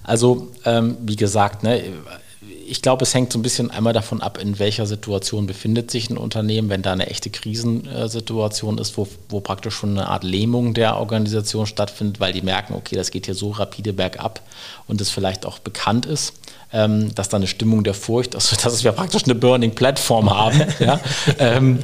[0.03, 1.81] also ähm, wie gesagt, ne,
[2.67, 6.09] ich glaube, es hängt so ein bisschen einmal davon ab, in welcher Situation befindet sich
[6.09, 6.69] ein Unternehmen.
[6.69, 11.65] Wenn da eine echte Krisensituation ist, wo, wo praktisch schon eine Art Lähmung der Organisation
[11.65, 14.41] stattfindet, weil die merken, okay, das geht hier so rapide bergab
[14.87, 16.33] und es vielleicht auch bekannt ist,
[16.71, 20.61] ähm, dass da eine Stimmung der Furcht, also dass wir praktisch eine Burning Plattform haben.
[20.79, 20.99] ja?
[21.39, 21.79] ähm,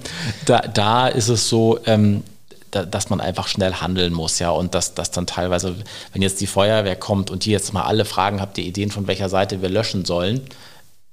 [0.45, 2.23] da, da ist es so, ähm,
[2.71, 5.75] da, dass man einfach schnell handeln muss, ja, und dass, dass dann teilweise,
[6.13, 9.07] wenn jetzt die Feuerwehr kommt und die jetzt mal alle fragen, habt ihr Ideen, von
[9.07, 10.41] welcher Seite wir löschen sollen,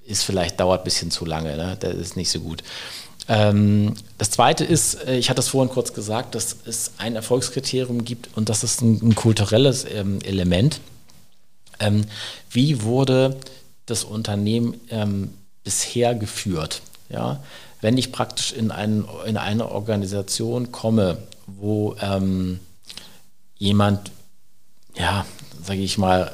[0.04, 1.76] ist vielleicht, dauert ein bisschen zu lange, ne?
[1.80, 2.62] das ist nicht so gut.
[3.28, 8.04] Ähm, das zweite ist, äh, ich hatte es vorhin kurz gesagt, dass es ein Erfolgskriterium
[8.04, 10.80] gibt und das ist ein, ein kulturelles ähm, Element.
[11.80, 12.04] Ähm,
[12.50, 13.36] wie wurde
[13.86, 15.34] das Unternehmen ähm,
[15.64, 16.82] bisher geführt?
[17.08, 17.40] Ja?
[17.80, 22.60] Wenn ich praktisch in, ein, in eine Organisation komme, wo ähm,
[23.56, 24.10] jemand,
[24.94, 25.26] ja,
[25.62, 26.32] sage ich mal,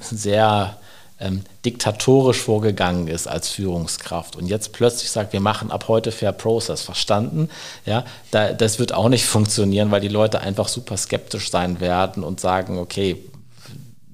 [0.00, 0.78] sehr
[1.18, 6.32] ähm, diktatorisch vorgegangen ist als Führungskraft und jetzt plötzlich sagt, wir machen ab heute Fair
[6.32, 7.48] Process, verstanden?
[7.86, 12.22] Ja, da, das wird auch nicht funktionieren, weil die Leute einfach super skeptisch sein werden
[12.22, 13.16] und sagen, okay,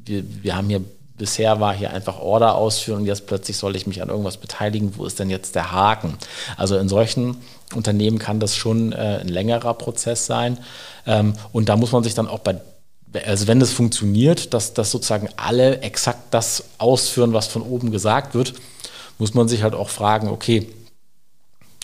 [0.05, 0.85] wir, wir haben hier
[1.23, 4.95] bisher war hier einfach Order ausführen und jetzt plötzlich soll ich mich an irgendwas beteiligen.
[4.97, 6.19] Wo ist denn jetzt der Haken?
[6.57, 7.37] Also in solchen
[7.77, 10.59] Unternehmen kann das schon äh, ein längerer Prozess sein.
[11.07, 12.57] Ähm, und da muss man sich dann auch bei
[13.27, 18.35] also wenn es funktioniert, dass, dass sozusagen alle exakt das ausführen, was von oben gesagt
[18.35, 18.55] wird,
[19.19, 20.67] muss man sich halt auch fragen, okay,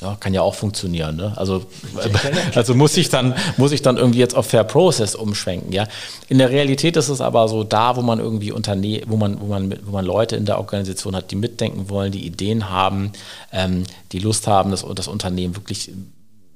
[0.01, 1.17] ja, kann ja auch funktionieren.
[1.17, 1.33] Ne?
[1.37, 1.67] Also,
[2.55, 5.73] also muss ich dann muss ich dann irgendwie jetzt auf Fair Process umschwenken.
[5.73, 5.87] Ja,
[6.29, 9.47] in der Realität ist es aber so, da wo man irgendwie Unterne wo man wo
[9.47, 13.13] man wo man Leute in der Organisation hat, die mitdenken wollen, die Ideen haben,
[13.53, 15.91] ähm, die Lust haben, das, das Unternehmen wirklich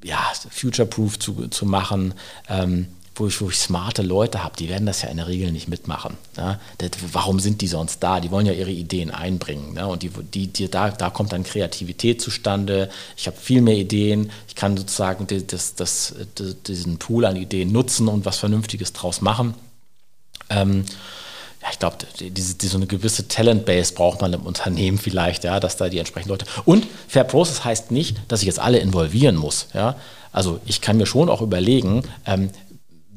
[0.04, 0.18] ja
[0.50, 2.14] future-proof zu, zu machen.
[2.48, 5.52] Ähm, wo ich, wo ich smarte Leute habe, die werden das ja in der Regel
[5.52, 6.16] nicht mitmachen.
[6.36, 6.58] Ja?
[6.78, 8.20] Das, warum sind die sonst da?
[8.20, 9.74] Die wollen ja ihre Ideen einbringen.
[9.74, 9.86] Ne?
[9.86, 12.88] Und die, die, die, da, da kommt dann Kreativität zustande.
[13.16, 14.30] Ich habe viel mehr Ideen.
[14.48, 19.20] Ich kann sozusagen das, das, das, diesen Pool an Ideen nutzen und was Vernünftiges draus
[19.20, 19.54] machen.
[20.48, 20.84] Ähm,
[21.62, 25.60] ja, ich glaube, diese, diese, so eine gewisse Talent-Base braucht man im Unternehmen vielleicht, ja,
[25.60, 26.46] dass da die entsprechenden Leute.
[26.64, 29.68] Und Fair Process heißt nicht, dass ich jetzt alle involvieren muss.
[29.72, 29.96] Ja?
[30.32, 32.50] Also ich kann mir schon auch überlegen, ähm,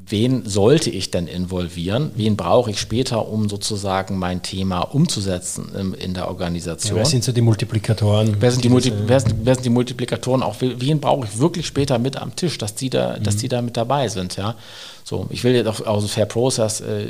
[0.08, 2.12] wen sollte ich denn involvieren?
[2.16, 6.98] Wen brauche ich später, um sozusagen mein Thema umzusetzen in, der Organisation?
[6.98, 8.38] Ja, wer sind so die Multiplikatoren?
[8.40, 10.44] Wer sind die, Multi wer sind, wer sind die Multiplikatoren?
[10.44, 13.24] Auch wen brauche ich wirklich später mit am Tisch, dass die da, mhm.
[13.24, 14.36] dass die da mit dabei sind?
[14.36, 14.56] Ja,
[15.04, 15.28] so.
[15.30, 17.08] Ich will jetzt auch, also Fair Process äh,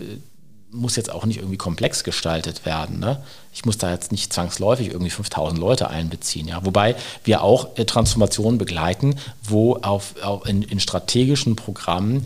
[0.71, 2.99] muss jetzt auch nicht irgendwie komplex gestaltet werden.
[2.99, 3.21] Ne?
[3.53, 6.47] Ich muss da jetzt nicht zwangsläufig irgendwie 5000 Leute einbeziehen.
[6.47, 6.65] Ja?
[6.65, 12.25] Wobei wir auch äh, Transformationen begleiten, wo auf, auf in, in strategischen Programmen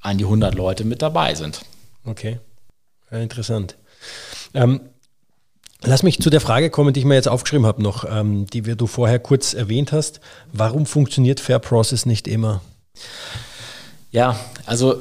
[0.00, 1.62] an die 100 Leute mit dabei sind.
[2.04, 2.38] Okay,
[3.10, 3.76] ja, interessant.
[4.54, 4.80] Ähm,
[5.82, 8.64] lass mich zu der Frage kommen, die ich mir jetzt aufgeschrieben habe noch, ähm, die
[8.64, 10.20] wir, du vorher kurz erwähnt hast.
[10.52, 12.62] Warum funktioniert Fair Process nicht immer?
[14.10, 14.94] Ja, also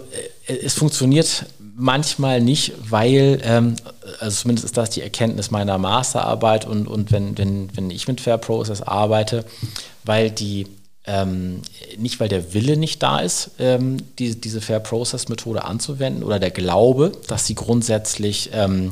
[0.48, 1.46] äh, es funktioniert
[1.76, 3.76] manchmal nicht, weil, ähm,
[4.20, 8.20] also zumindest ist das die Erkenntnis meiner Masterarbeit und, und wenn, wenn, wenn ich mit
[8.20, 9.46] Fair Process arbeite,
[10.04, 10.68] weil die
[11.08, 11.62] ähm,
[11.98, 16.38] nicht, weil der Wille nicht da ist, ähm, die, diese Fair Process Methode anzuwenden oder
[16.38, 18.92] der Glaube, dass sie grundsätzlich ähm,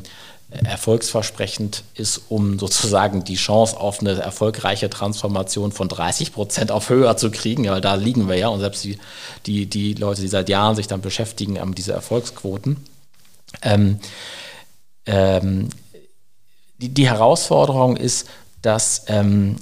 [0.50, 7.18] erfolgsversprechend ist, um sozusagen die Chance auf eine erfolgreiche Transformation von 30 Prozent auf höher
[7.18, 8.98] zu kriegen, weil da liegen wir ja und selbst die,
[9.46, 12.78] die, die Leute, die seit Jahren sich dann beschäftigen, haben diese Erfolgsquoten.
[13.62, 14.00] Ähm,
[15.06, 15.70] ähm,
[16.78, 18.28] die, die Herausforderung ist,
[18.62, 19.58] dass ähm,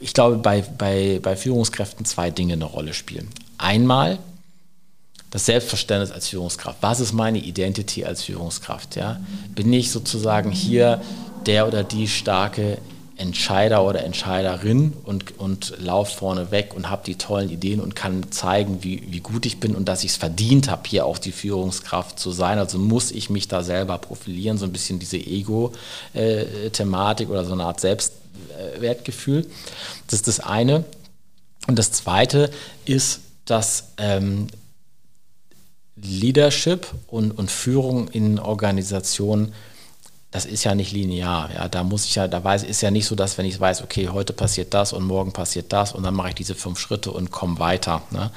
[0.00, 3.28] ich glaube, bei, bei, bei Führungskräften zwei Dinge eine Rolle spielen.
[3.58, 4.18] Einmal
[5.30, 6.78] das Selbstverständnis als Führungskraft.
[6.80, 8.96] Was ist meine Identity als Führungskraft?
[8.96, 9.20] Ja?
[9.54, 11.02] Bin ich sozusagen hier
[11.46, 12.78] der oder die starke
[13.18, 18.30] Entscheider oder Entscheiderin und, und laufe vorne weg und habe die tollen Ideen und kann
[18.30, 21.32] zeigen, wie, wie gut ich bin und dass ich es verdient habe, hier auch die
[21.32, 22.60] Führungskraft zu sein.
[22.60, 27.64] Also muss ich mich da selber profilieren, so ein bisschen diese Ego-Thematik oder so eine
[27.64, 27.80] Art
[28.78, 29.46] Selbstwertgefühl.
[30.06, 30.84] Das ist das eine.
[31.66, 32.50] Und das zweite
[32.84, 34.48] ist, dass ähm,
[35.96, 39.54] Leadership und, und Führung in Organisationen
[40.30, 41.50] das ist ja nicht linear.
[41.54, 43.80] Ja, da muss ich ja, da weiß, ist ja nicht so, dass wenn ich weiß,
[43.80, 47.10] okay, heute passiert das und morgen passiert das und dann mache ich diese fünf Schritte
[47.12, 48.02] und komme weiter.
[48.10, 48.30] Ne?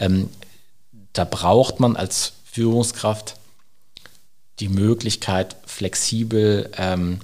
[0.00, 0.28] Ähm,
[1.12, 3.36] da braucht man als Führungskraft
[4.58, 7.20] die Möglichkeit, flexibel ähm,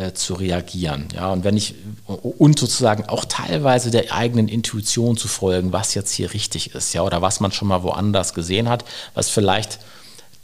[0.00, 1.08] äh, zu reagieren.
[1.14, 1.74] Ja, und wenn ich
[2.06, 7.02] und sozusagen auch teilweise der eigenen Intuition zu folgen, was jetzt hier richtig ist, ja,
[7.02, 9.78] oder was man schon mal woanders gesehen hat, was vielleicht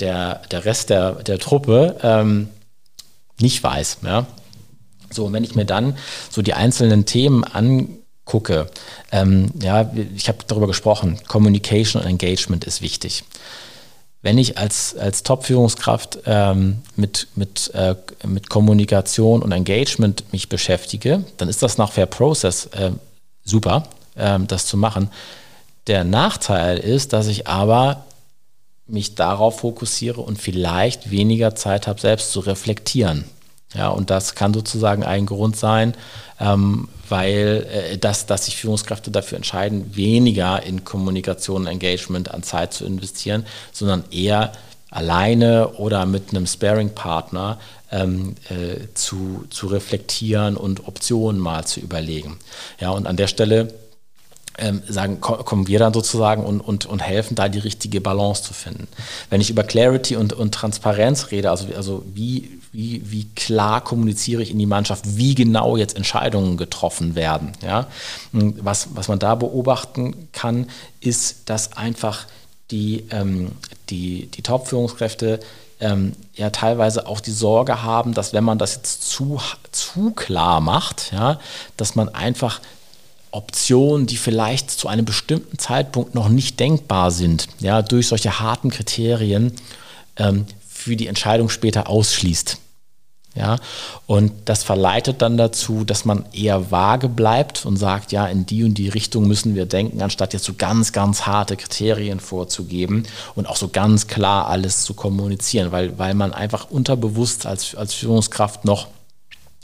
[0.01, 2.49] der, der Rest der, der Truppe ähm,
[3.41, 3.99] nicht weiß.
[4.05, 4.27] Ja?
[5.11, 5.97] So, und wenn ich mir dann
[6.31, 8.67] so die einzelnen Themen angucke,
[9.11, 13.25] ähm, ja, ich habe darüber gesprochen, Communication und Engagement ist wichtig.
[14.27, 17.95] Wenn ich als, als Top-Führungskraft ähm, mit, mit, äh,
[18.27, 22.91] mit Kommunikation und Engagement mich beschäftige, dann ist das nach Fair Process äh,
[23.45, 23.85] super,
[24.16, 25.12] äh, das zu machen.
[25.87, 28.05] Der Nachteil ist, dass ich aber
[28.89, 33.27] mich darauf fokussiere und vielleicht weniger Zeit habe, selbst zu reflektieren.
[33.77, 35.95] Ja, und das kann sozusagen ein Grund sein,
[36.41, 42.72] ähm, weil äh, das, dass sich Führungskräfte dafür entscheiden, weniger in Kommunikation Engagement an Zeit
[42.72, 44.53] zu investieren, sondern eher
[44.91, 47.59] alleine oder mit einem Sparing-Partner
[47.93, 52.39] ähm, äh, zu, zu reflektieren und Optionen mal zu überlegen.
[52.81, 53.74] Ja, und an der Stelle
[54.59, 58.55] ähm, sagen, kommen wir dann sozusagen und, und, und helfen da die richtige Balance zu
[58.55, 58.89] finden.
[59.29, 64.43] Wenn ich über Clarity und, und Transparenz rede, also, also wie, wie, wie klar kommuniziere
[64.43, 67.53] ich in die Mannschaft, wie genau jetzt Entscheidungen getroffen werden.
[67.62, 67.87] Ja?
[68.33, 70.68] Was, was man da beobachten kann,
[71.01, 72.27] ist, dass einfach
[72.70, 73.53] die, ähm,
[73.89, 75.41] die, die Top-Führungskräfte
[75.81, 79.41] ähm, ja teilweise auch die Sorge haben, dass wenn man das jetzt zu,
[79.72, 81.41] zu klar macht, ja,
[81.79, 82.61] dass man einfach
[83.31, 88.68] Optionen, die vielleicht zu einem bestimmten Zeitpunkt noch nicht denkbar sind, ja, durch solche harten
[88.68, 89.53] Kriterien
[90.16, 92.59] ähm, für die Entscheidung später ausschließt.
[93.37, 93.57] Ja,
[94.07, 98.64] und das verleitet dann dazu, dass man eher vage bleibt und sagt, ja, in die
[98.64, 103.03] und die Richtung müssen wir denken, anstatt jetzt so ganz, ganz harte Kriterien vorzugeben
[103.34, 107.93] und auch so ganz klar alles zu kommunizieren, weil, weil man einfach unterbewusst als, als
[107.93, 108.87] Führungskraft noch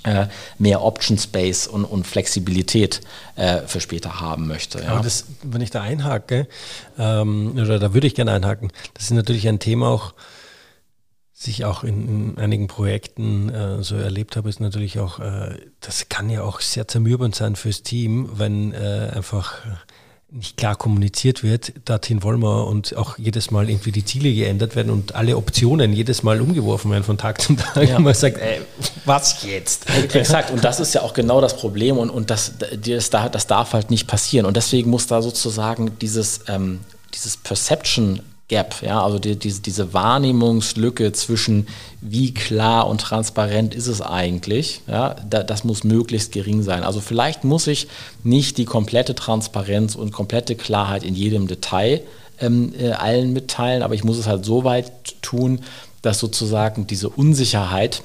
[0.04, 0.26] äh,
[0.58, 3.00] mehr Option Space und, und Flexibilität
[3.36, 4.80] äh, für später haben möchte.
[4.80, 4.88] Ja.
[4.88, 6.46] Aber das, wenn ich da einhake,
[6.98, 10.12] ähm, oder da würde ich gerne einhaken, das ist natürlich ein Thema auch,
[11.42, 16.08] sich auch in, in einigen Projekten äh, so erlebt habe, ist natürlich auch, äh, das
[16.08, 19.58] kann ja auch sehr zermürbend sein fürs Team, wenn äh, einfach
[20.32, 24.74] nicht klar kommuniziert wird, dorthin wollen wir und auch jedes Mal irgendwie die Ziele geändert
[24.76, 27.86] werden und alle Optionen jedes Mal umgeworfen werden von Tag zu Tag.
[27.86, 27.98] Ja.
[27.98, 28.62] Und man sagt, ey,
[29.04, 29.86] was jetzt?
[30.14, 33.74] Exakt, und das ist ja auch genau das Problem und, und das, das, das darf
[33.74, 34.46] halt nicht passieren.
[34.46, 36.80] Und deswegen muss da sozusagen dieses, ähm,
[37.12, 41.68] dieses Perception Gap, ja, also die, diese, diese Wahrnehmungslücke zwischen
[42.00, 46.82] wie klar und transparent ist es eigentlich, ja, da, das muss möglichst gering sein.
[46.82, 47.88] Also vielleicht muss ich
[48.24, 52.02] nicht die komplette Transparenz und komplette Klarheit in jedem Detail
[52.40, 55.60] ähm, äh, allen mitteilen, aber ich muss es halt so weit tun,
[56.02, 58.02] dass sozusagen diese Unsicherheit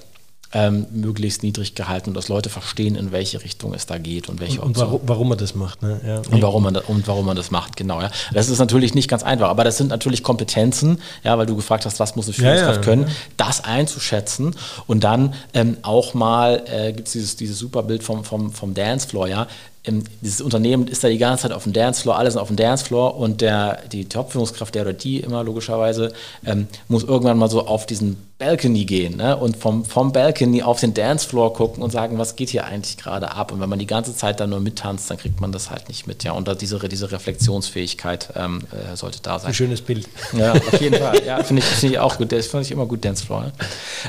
[0.53, 4.39] ähm, möglichst niedrig gehalten und dass Leute verstehen, in welche Richtung es da geht und
[4.39, 5.81] welche und, und warum, warum, man das macht.
[5.81, 5.99] Ne?
[6.05, 6.17] Ja.
[6.31, 8.01] Und, warum man da, und warum man das macht, genau.
[8.01, 8.11] Ja.
[8.33, 11.85] Das ist natürlich nicht ganz einfach, aber das sind natürlich Kompetenzen, ja, weil du gefragt
[11.85, 14.55] hast, was muss eine Führungskraft ja, können, das einzuschätzen
[14.87, 18.73] und dann ähm, auch mal, äh, gibt es dieses, dieses super Bild vom, vom, vom
[18.73, 19.47] Dancefloor, ja,
[19.87, 22.57] ähm, dieses Unternehmen ist da die ganze Zeit auf dem Dancefloor, alle sind auf dem
[22.57, 26.13] Dancefloor und der, die Top-Führungskraft, der oder die immer logischerweise,
[26.45, 29.35] ähm, muss irgendwann mal so auf diesen Balcony gehen ne?
[29.35, 33.31] und vom, vom Balcony auf den Dancefloor gucken und sagen, was geht hier eigentlich gerade
[33.31, 33.51] ab?
[33.51, 36.05] Und wenn man die ganze Zeit dann nur mittanzt, dann kriegt man das halt nicht
[36.05, 36.23] mit.
[36.23, 39.49] Ja, und da diese, diese Reflexionsfähigkeit ähm, äh, sollte da sein.
[39.49, 40.07] Ein schönes Bild.
[40.33, 41.23] Ja, auf jeden Fall.
[41.25, 42.31] Ja, finde ich, find ich auch gut.
[42.31, 43.41] Das finde ich immer gut, Dancefloor.
[43.41, 43.51] Ne?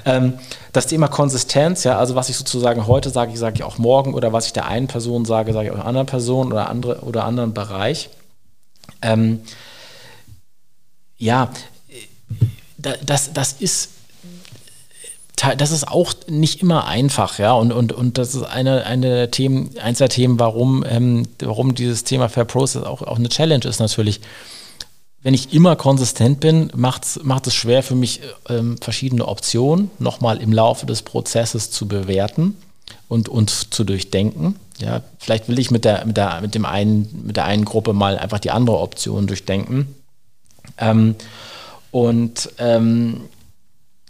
[0.05, 0.35] Ähm,
[0.75, 4.13] das Thema Konsistenz, ja, also was ich sozusagen heute sage, ich sage ich auch morgen
[4.13, 7.01] oder was ich der einen Person sage, sage ich auch einer anderen Person oder andere
[7.01, 8.11] oder anderen Bereich.
[9.01, 9.41] Ähm,
[11.17, 11.51] ja,
[12.77, 13.91] das, das ist
[15.57, 19.71] das ist auch nicht immer einfach, ja, und, und, und das ist eine, eine Themen,
[19.83, 23.79] eins der Themen, warum, ähm, warum dieses Thema Fair Process auch, auch eine Challenge ist
[23.79, 24.21] natürlich.
[25.23, 30.53] Wenn ich immer konsistent bin, macht es schwer für mich, ähm, verschiedene Optionen nochmal im
[30.53, 32.57] Laufe des Prozesses zu bewerten
[33.09, 34.57] und, und zu durchdenken.
[34.79, 37.93] Ja, vielleicht will ich mit der, mit der, mit dem einen, mit der einen Gruppe
[37.93, 39.95] mal einfach die andere Option durchdenken.
[40.79, 41.17] Ähm,
[41.91, 43.23] und ähm,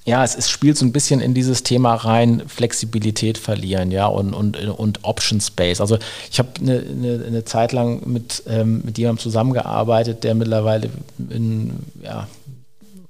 [0.09, 4.33] ja, es, es, spielt so ein bisschen in dieses Thema rein, Flexibilität verlieren, ja, und,
[4.33, 5.81] und, und Option Space.
[5.81, 5.99] Also
[6.31, 10.91] ich habe eine, eine, eine, Zeit lang mit, ähm, mit jemandem zusammengearbeitet, der mittlerweile
[11.31, 12.27] in, ja,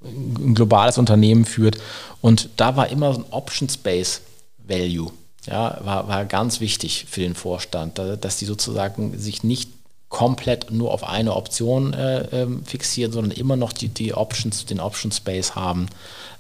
[0.03, 1.79] ein globales Unternehmen führt.
[2.21, 4.21] Und da war immer so ein Option Space
[4.67, 5.11] Value.
[5.47, 9.71] Ja, war, war ganz wichtig für den Vorstand, dass die sozusagen sich nicht
[10.09, 14.81] komplett nur auf eine Option äh, ähm, fixieren, sondern immer noch die, die Options, den
[14.81, 15.89] Option Space haben,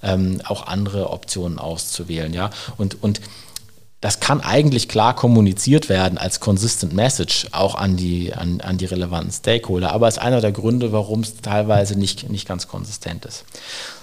[0.02, 2.32] ähm, auch andere Optionen auszuwählen.
[2.32, 2.50] Ja?
[2.76, 3.20] Und, und
[4.00, 8.84] das kann eigentlich klar kommuniziert werden als Consistent Message auch an die, an, an die
[8.84, 13.44] relevanten Stakeholder, aber ist einer der Gründe, warum es teilweise nicht, nicht ganz konsistent ist.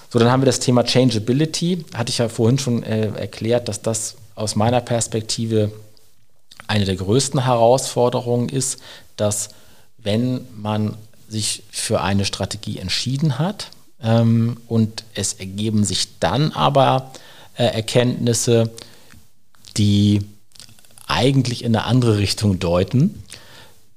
[0.09, 1.85] So, dann haben wir das Thema Changeability.
[1.93, 5.71] Hatte ich ja vorhin schon äh, erklärt, dass das aus meiner Perspektive
[6.67, 8.79] eine der größten Herausforderungen ist,
[9.17, 9.49] dass
[9.97, 13.71] wenn man sich für eine Strategie entschieden hat
[14.06, 17.12] ähm, und es ergeben sich dann aber
[17.58, 18.70] äh, Erkenntnisse,
[19.78, 20.22] die
[21.08, 23.24] eigentlich in eine andere Richtung deuten,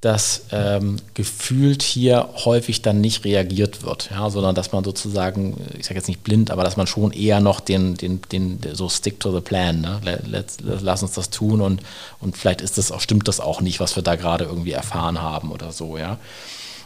[0.01, 5.87] dass ähm, gefühlt hier häufig dann nicht reagiert wird, ja, sondern dass man sozusagen, ich
[5.87, 9.19] sage jetzt nicht blind, aber dass man schon eher noch den, den, den so stick
[9.19, 10.01] to the plan, ne?
[10.25, 11.83] Let's, lass uns das tun und,
[12.21, 15.21] und vielleicht ist das auch, stimmt das auch nicht, was wir da gerade irgendwie erfahren
[15.21, 16.19] haben oder so, ja.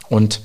[0.08, 0.40] Und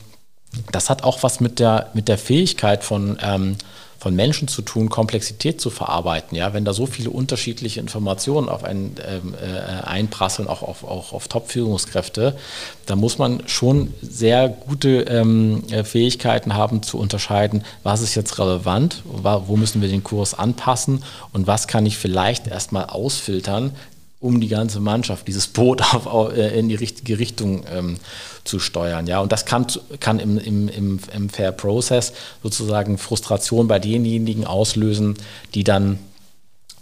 [0.71, 3.57] das hat auch was mit der, mit der Fähigkeit von ähm,
[3.99, 6.37] von Menschen zu tun, Komplexität zu verarbeiten.
[6.37, 11.13] Ja, wenn da so viele unterschiedliche Informationen auf einen ähm, äh, einprasseln, auch auf, auch
[11.13, 12.37] auf Top-Führungskräfte,
[12.85, 18.37] da muss man schon sehr gute ähm, äh, Fähigkeiten haben zu unterscheiden, was ist jetzt
[18.39, 23.71] relevant, wo müssen wir den Kurs anpassen und was kann ich vielleicht erstmal ausfiltern,
[24.19, 27.97] um die ganze Mannschaft, dieses Boot auf, äh, in die richtige Richtung ähm,
[28.43, 29.07] zu steuern.
[29.07, 29.19] Ja?
[29.19, 29.67] Und das kann,
[29.99, 35.15] kann im, im, im, im Fair Process sozusagen Frustration bei denjenigen auslösen,
[35.53, 35.99] die dann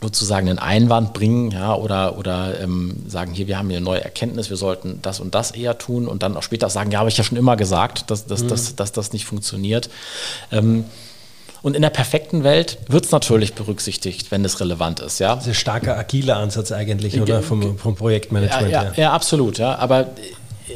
[0.02, 4.04] sozusagen einen Einwand bringen ja, oder, oder ähm, sagen, hier, wir haben hier eine neue
[4.04, 7.10] Erkenntnis, wir sollten das und das eher tun und dann auch später sagen, ja, habe
[7.10, 8.50] ich ja schon immer gesagt, dass, dass, mhm.
[8.50, 9.90] dass, dass das nicht funktioniert.
[10.52, 10.86] Ähm,
[11.66, 15.18] und in der perfekten Welt wird es natürlich berücksichtigt, wenn es relevant ist.
[15.18, 15.34] Ja?
[15.34, 17.42] Das ist ein starker agiler Ansatz eigentlich, oder?
[17.42, 18.70] Vom, vom Projektmanagement.
[18.70, 19.58] Ja, ja, ja, absolut.
[19.58, 19.74] Ja.
[19.80, 20.12] Aber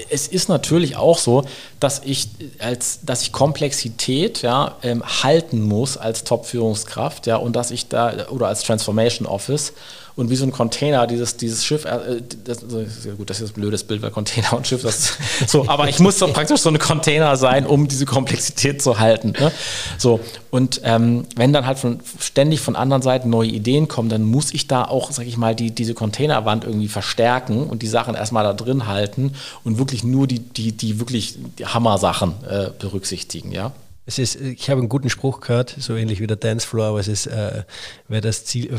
[0.10, 1.46] es ist natürlich auch so,
[1.80, 7.70] dass ich als dass ich Komplexität ja, ähm, halten muss als Top-Führungskraft ja, und dass
[7.70, 9.74] ich da oder als Transformation Office
[10.20, 13.54] und wie so ein Container, dieses, dieses Schiff, äh, das, das, gut, das ist ein
[13.54, 15.14] blödes Bild, weil Container und Schiff, das
[15.48, 19.34] so, aber ich muss doch praktisch so ein Container sein, um diese Komplexität zu halten.
[19.40, 19.50] Ne?
[19.98, 20.20] So,
[20.52, 24.54] und ähm, wenn dann halt von, ständig von anderen Seiten neue Ideen kommen, dann muss
[24.54, 28.44] ich da auch, sag ich mal, die, diese Containerwand irgendwie verstärken und die Sachen erstmal
[28.44, 33.72] da drin halten und wirklich nur die, die, die wirklich Hammer-Sachen äh, berücksichtigen, ja.
[34.06, 37.08] Es ist, ich habe einen guten Spruch gehört, so ähnlich wie der Dancefloor, aber es
[37.08, 37.64] ist, äh,
[38.08, 38.78] wer das Ziel, äh,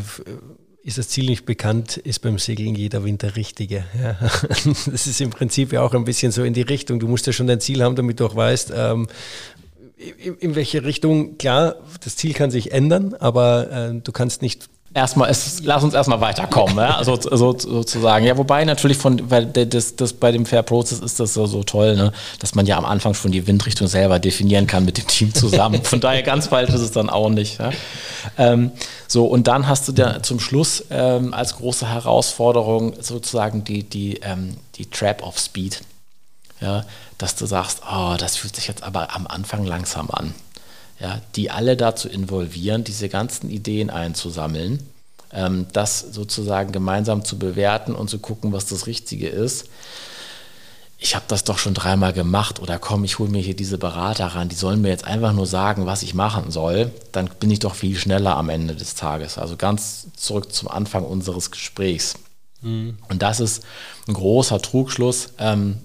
[0.83, 3.85] ist das Ziel nicht bekannt, ist beim Segeln jeder Wind der richtige.
[4.01, 4.17] Ja.
[4.87, 7.01] Das ist im Prinzip ja auch ein bisschen so in die Richtung.
[7.01, 9.09] Du musst ja schon dein Ziel haben, damit du auch weißt, ähm,
[9.97, 11.37] in, in, welche Richtung.
[11.37, 15.95] Klar, das Ziel kann sich ändern, aber äh, du kannst nicht erstmal, es, lass uns
[15.95, 17.03] erstmal weiterkommen, ja?
[17.05, 18.25] so, so, sozusagen.
[18.25, 21.63] Ja, wobei natürlich von, weil das, das bei dem Fair Process ist das so, so
[21.63, 22.13] toll, ne?
[22.41, 25.83] dass man ja am Anfang schon die Windrichtung selber definieren kann mit dem Team zusammen.
[25.85, 27.59] Von daher ganz falsch ist es dann auch nicht.
[27.59, 27.71] Ja?
[28.37, 28.73] Ähm,
[29.07, 34.17] so, und dann hast du da zum Schluss ähm, als große Herausforderung sozusagen die, die,
[34.23, 35.81] ähm, die Trap of Speed.
[36.61, 36.85] Ja?
[37.19, 40.35] Dass du sagst, oh, das fühlt sich jetzt aber am Anfang langsam an
[41.01, 44.81] ja, die alle dazu involvieren, diese ganzen Ideen einzusammeln,
[45.33, 49.67] ähm, das sozusagen gemeinsam zu bewerten und zu gucken, was das Richtige ist.
[51.03, 54.27] Ich habe das doch schon dreimal gemacht oder komm, ich hole mir hier diese Berater
[54.27, 57.61] ran, die sollen mir jetzt einfach nur sagen, was ich machen soll, dann bin ich
[57.61, 59.39] doch viel schneller am Ende des Tages.
[59.39, 62.17] Also ganz zurück zum Anfang unseres Gesprächs.
[62.61, 62.99] Mhm.
[63.09, 63.65] Und das ist
[64.07, 65.31] ein großer Trugschluss.
[65.39, 65.79] Ähm,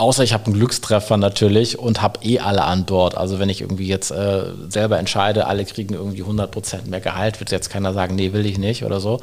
[0.00, 3.18] Außer ich habe einen Glückstreffer natürlich und habe eh alle an Bord.
[3.18, 7.50] Also wenn ich irgendwie jetzt äh, selber entscheide, alle kriegen irgendwie 100% mehr Gehalt, wird
[7.50, 9.20] jetzt keiner sagen, nee, will ich nicht oder so.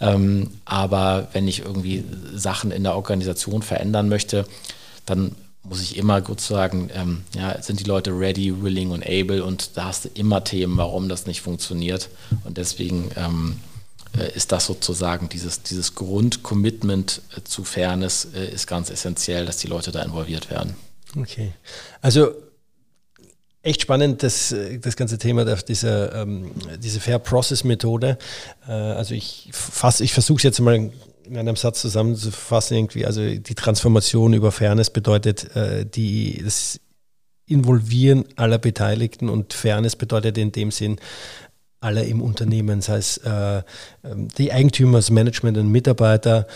[0.00, 2.04] Ähm, aber wenn ich irgendwie
[2.34, 4.46] Sachen in der Organisation verändern möchte,
[5.04, 9.44] dann muss ich immer gut sagen, ähm, ja, sind die Leute ready, willing und able
[9.44, 12.08] und da hast du immer Themen, warum das nicht funktioniert.
[12.44, 13.73] Und deswegen ähm, äh,
[14.34, 19.66] ist das sozusagen dieses, dieses Grundcommitment äh, zu Fairness äh, ist ganz essentiell, dass die
[19.66, 20.76] Leute da involviert werden.
[21.16, 21.52] Okay.
[22.00, 22.34] Also
[23.62, 28.18] echt spannend, das, das ganze Thema dieser ähm, diese Fair Process Methode.
[28.68, 30.90] Äh, also ich fasse, ich versuche es jetzt mal
[31.24, 33.06] in einem Satz zusammenzufassen irgendwie.
[33.06, 36.80] Also die Transformation über Fairness bedeutet äh, die das
[37.46, 40.98] Involvieren aller Beteiligten und Fairness bedeutet in dem Sinn
[41.84, 43.62] alle im Unternehmen, sei es äh,
[44.04, 46.46] ähm, die Eigentümer, das Management und Mitarbeiter,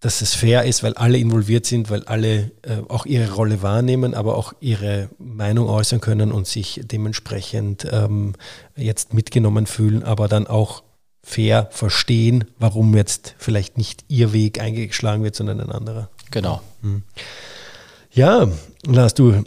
[0.00, 4.14] dass es fair ist, weil alle involviert sind, weil alle äh, auch ihre Rolle wahrnehmen,
[4.14, 8.34] aber auch ihre Meinung äußern können und sich dementsprechend ähm,
[8.76, 10.82] jetzt mitgenommen fühlen, aber dann auch
[11.22, 16.08] fair verstehen, warum jetzt vielleicht nicht ihr Weg eingeschlagen wird, sondern ein anderer.
[16.30, 16.62] Genau.
[16.80, 17.02] Hm.
[18.12, 18.48] Ja,
[18.86, 19.44] Lars, du,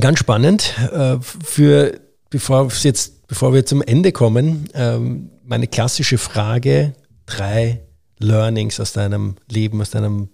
[0.00, 0.74] ganz spannend.
[0.90, 2.00] Äh, für,
[2.38, 6.94] bevor jetzt Bevor wir zum Ende kommen, ähm, meine klassische Frage,
[7.26, 7.80] drei
[8.18, 10.28] Learnings aus deinem Leben, aus deinem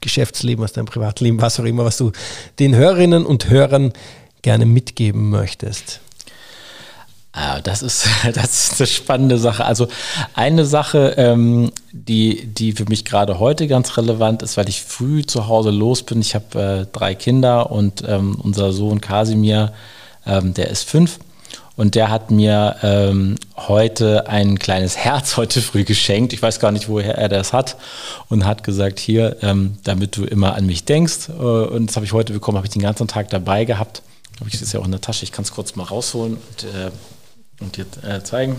[0.00, 2.12] Geschäftsleben, aus deinem Privatleben, was auch immer, was du
[2.60, 3.92] den Hörerinnen und Hörern
[4.42, 6.00] gerne mitgeben möchtest.
[7.32, 9.64] Ah, das ist, das ist eine spannende Sache.
[9.64, 9.88] Also
[10.34, 15.26] eine Sache, ähm, die, die für mich gerade heute ganz relevant ist, weil ich früh
[15.26, 16.20] zu Hause los bin.
[16.20, 19.72] Ich habe äh, drei Kinder und ähm, unser Sohn Kasimir,
[20.26, 21.18] ähm, der ist fünf.
[21.76, 26.32] Und der hat mir ähm, heute ein kleines Herz heute früh geschenkt.
[26.32, 27.76] Ich weiß gar nicht, woher er das hat.
[28.28, 31.30] Und hat gesagt, hier, ähm, damit du immer an mich denkst.
[31.30, 34.02] Äh, und das habe ich heute bekommen, habe ich den ganzen Tag dabei gehabt.
[34.38, 35.24] Habe ich das ja auch in der Tasche.
[35.24, 36.34] Ich kann es kurz mal rausholen.
[36.34, 36.90] Und, äh,
[37.60, 38.56] und dir äh, zeigen.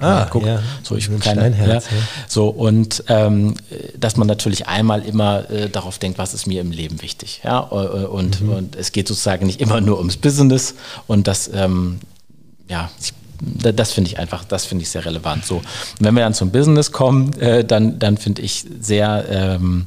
[0.00, 0.46] Ah, ja, guck.
[0.46, 1.80] Ja, so ich kleine, ja.
[2.28, 3.54] So und ähm,
[3.98, 7.68] dass man natürlich einmal immer äh, darauf denkt, was ist mir im Leben wichtig, ja
[7.70, 8.50] äh, und, mhm.
[8.50, 10.74] und es geht sozusagen nicht immer nur ums Business
[11.06, 11.98] und das ähm,
[12.68, 15.44] ja ich, das finde ich einfach, das finde ich sehr relevant.
[15.44, 15.64] So, und
[16.00, 19.86] wenn wir dann zum Business kommen, äh, dann, dann finde ich sehr, ähm,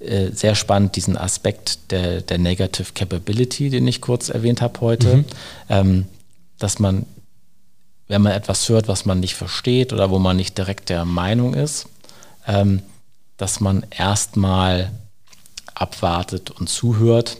[0.00, 5.18] äh, sehr spannend diesen Aspekt der, der Negative Capability, den ich kurz erwähnt habe heute,
[5.18, 5.24] mhm.
[5.68, 6.06] ähm,
[6.58, 7.06] dass man
[8.12, 11.54] wenn man etwas hört, was man nicht versteht oder wo man nicht direkt der Meinung
[11.54, 11.88] ist,
[12.46, 12.82] ähm,
[13.38, 14.92] dass man erstmal
[15.72, 17.38] abwartet und zuhört,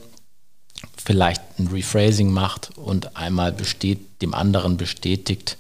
[0.96, 5.58] vielleicht ein Rephrasing macht und einmal besteht, dem anderen bestätigt,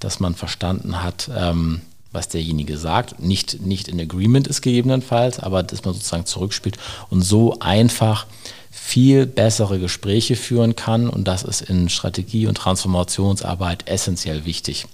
[0.00, 1.82] dass man verstanden hat, ähm,
[2.14, 3.20] was derjenige sagt.
[3.20, 6.78] Nicht, nicht in Agreement ist gegebenenfalls, aber dass man sozusagen zurückspielt
[7.10, 8.26] und so einfach
[8.70, 11.08] viel bessere Gespräche führen kann.
[11.08, 14.86] Und das ist in Strategie- und Transformationsarbeit essentiell wichtig.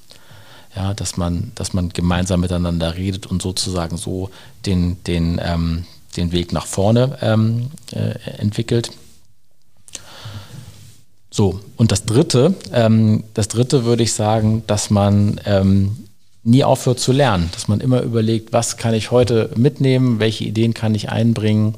[0.76, 4.30] Ja, dass man, dass man gemeinsam miteinander redet und sozusagen so
[4.66, 5.84] den, den, ähm,
[6.16, 8.92] den Weg nach vorne ähm, äh, entwickelt.
[11.32, 16.06] So, und das dritte, ähm, das dritte würde ich sagen, dass man ähm,
[16.42, 20.74] nie aufhört zu lernen, dass man immer überlegt, was kann ich heute mitnehmen, welche Ideen
[20.74, 21.74] kann ich einbringen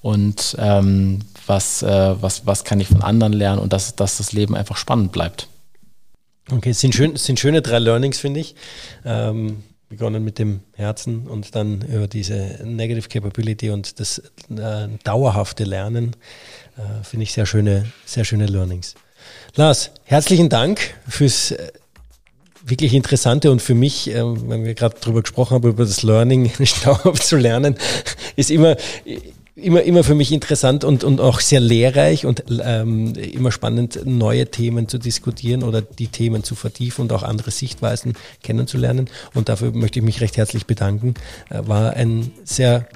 [0.00, 4.32] und ähm, was, äh, was, was kann ich von anderen lernen und dass, dass das
[4.32, 5.48] Leben einfach spannend bleibt.
[6.50, 8.56] Okay, es sind, schön, sind schöne drei Learnings, finde ich.
[9.04, 14.18] Ähm, begonnen mit dem Herzen und dann über diese Negative Capability und das
[14.50, 16.16] äh, dauerhafte Lernen.
[16.76, 18.94] Äh, finde ich sehr schöne, sehr schöne Learnings.
[19.54, 21.72] Lars, herzlichen Dank fürs äh,
[22.64, 26.50] wirklich interessante und für mich, äh, wenn wir gerade darüber gesprochen haben, über das Learning,
[26.84, 27.76] dauerhaft zu lernen,
[28.36, 28.76] ist immer
[29.54, 34.50] immer, immer für mich interessant und, und auch sehr lehrreich und ähm, immer spannend, neue
[34.50, 39.08] Themen zu diskutieren oder die Themen zu vertiefen und auch andere Sichtweisen kennenzulernen.
[39.34, 41.14] Und dafür möchte ich mich recht herzlich bedanken.
[41.50, 42.86] Äh, war ein sehr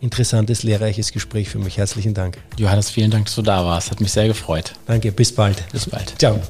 [0.00, 1.76] interessantes, lehrreiches Gespräch für mich.
[1.76, 2.38] Herzlichen Dank.
[2.56, 3.90] Johannes, vielen Dank, dass du da warst.
[3.90, 4.72] Hat mich sehr gefreut.
[4.86, 5.62] Danke, bis bald.
[5.72, 6.14] Bis bald.
[6.18, 6.40] Ciao.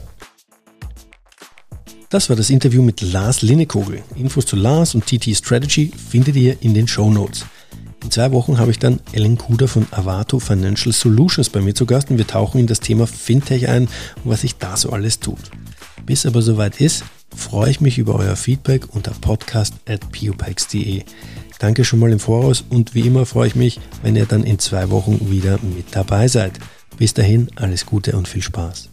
[2.10, 4.02] Das war das Interview mit Lars Linnekogel.
[4.16, 7.44] Infos zu Lars und TT Strategy findet ihr in den Show Notes.
[8.02, 11.84] In zwei Wochen habe ich dann Ellen Kuder von Avato Financial Solutions bei mir zu
[11.84, 13.88] Gast und wir tauchen in das Thema Fintech ein
[14.24, 15.50] und was sich da so alles tut.
[16.06, 17.04] Bis aber soweit ist,
[17.36, 20.00] freue ich mich über euer Feedback unter podcast at.
[21.58, 24.58] Danke schon mal im Voraus und wie immer freue ich mich, wenn ihr dann in
[24.58, 26.58] zwei Wochen wieder mit dabei seid.
[26.96, 28.88] Bis dahin, alles Gute und viel Spaß.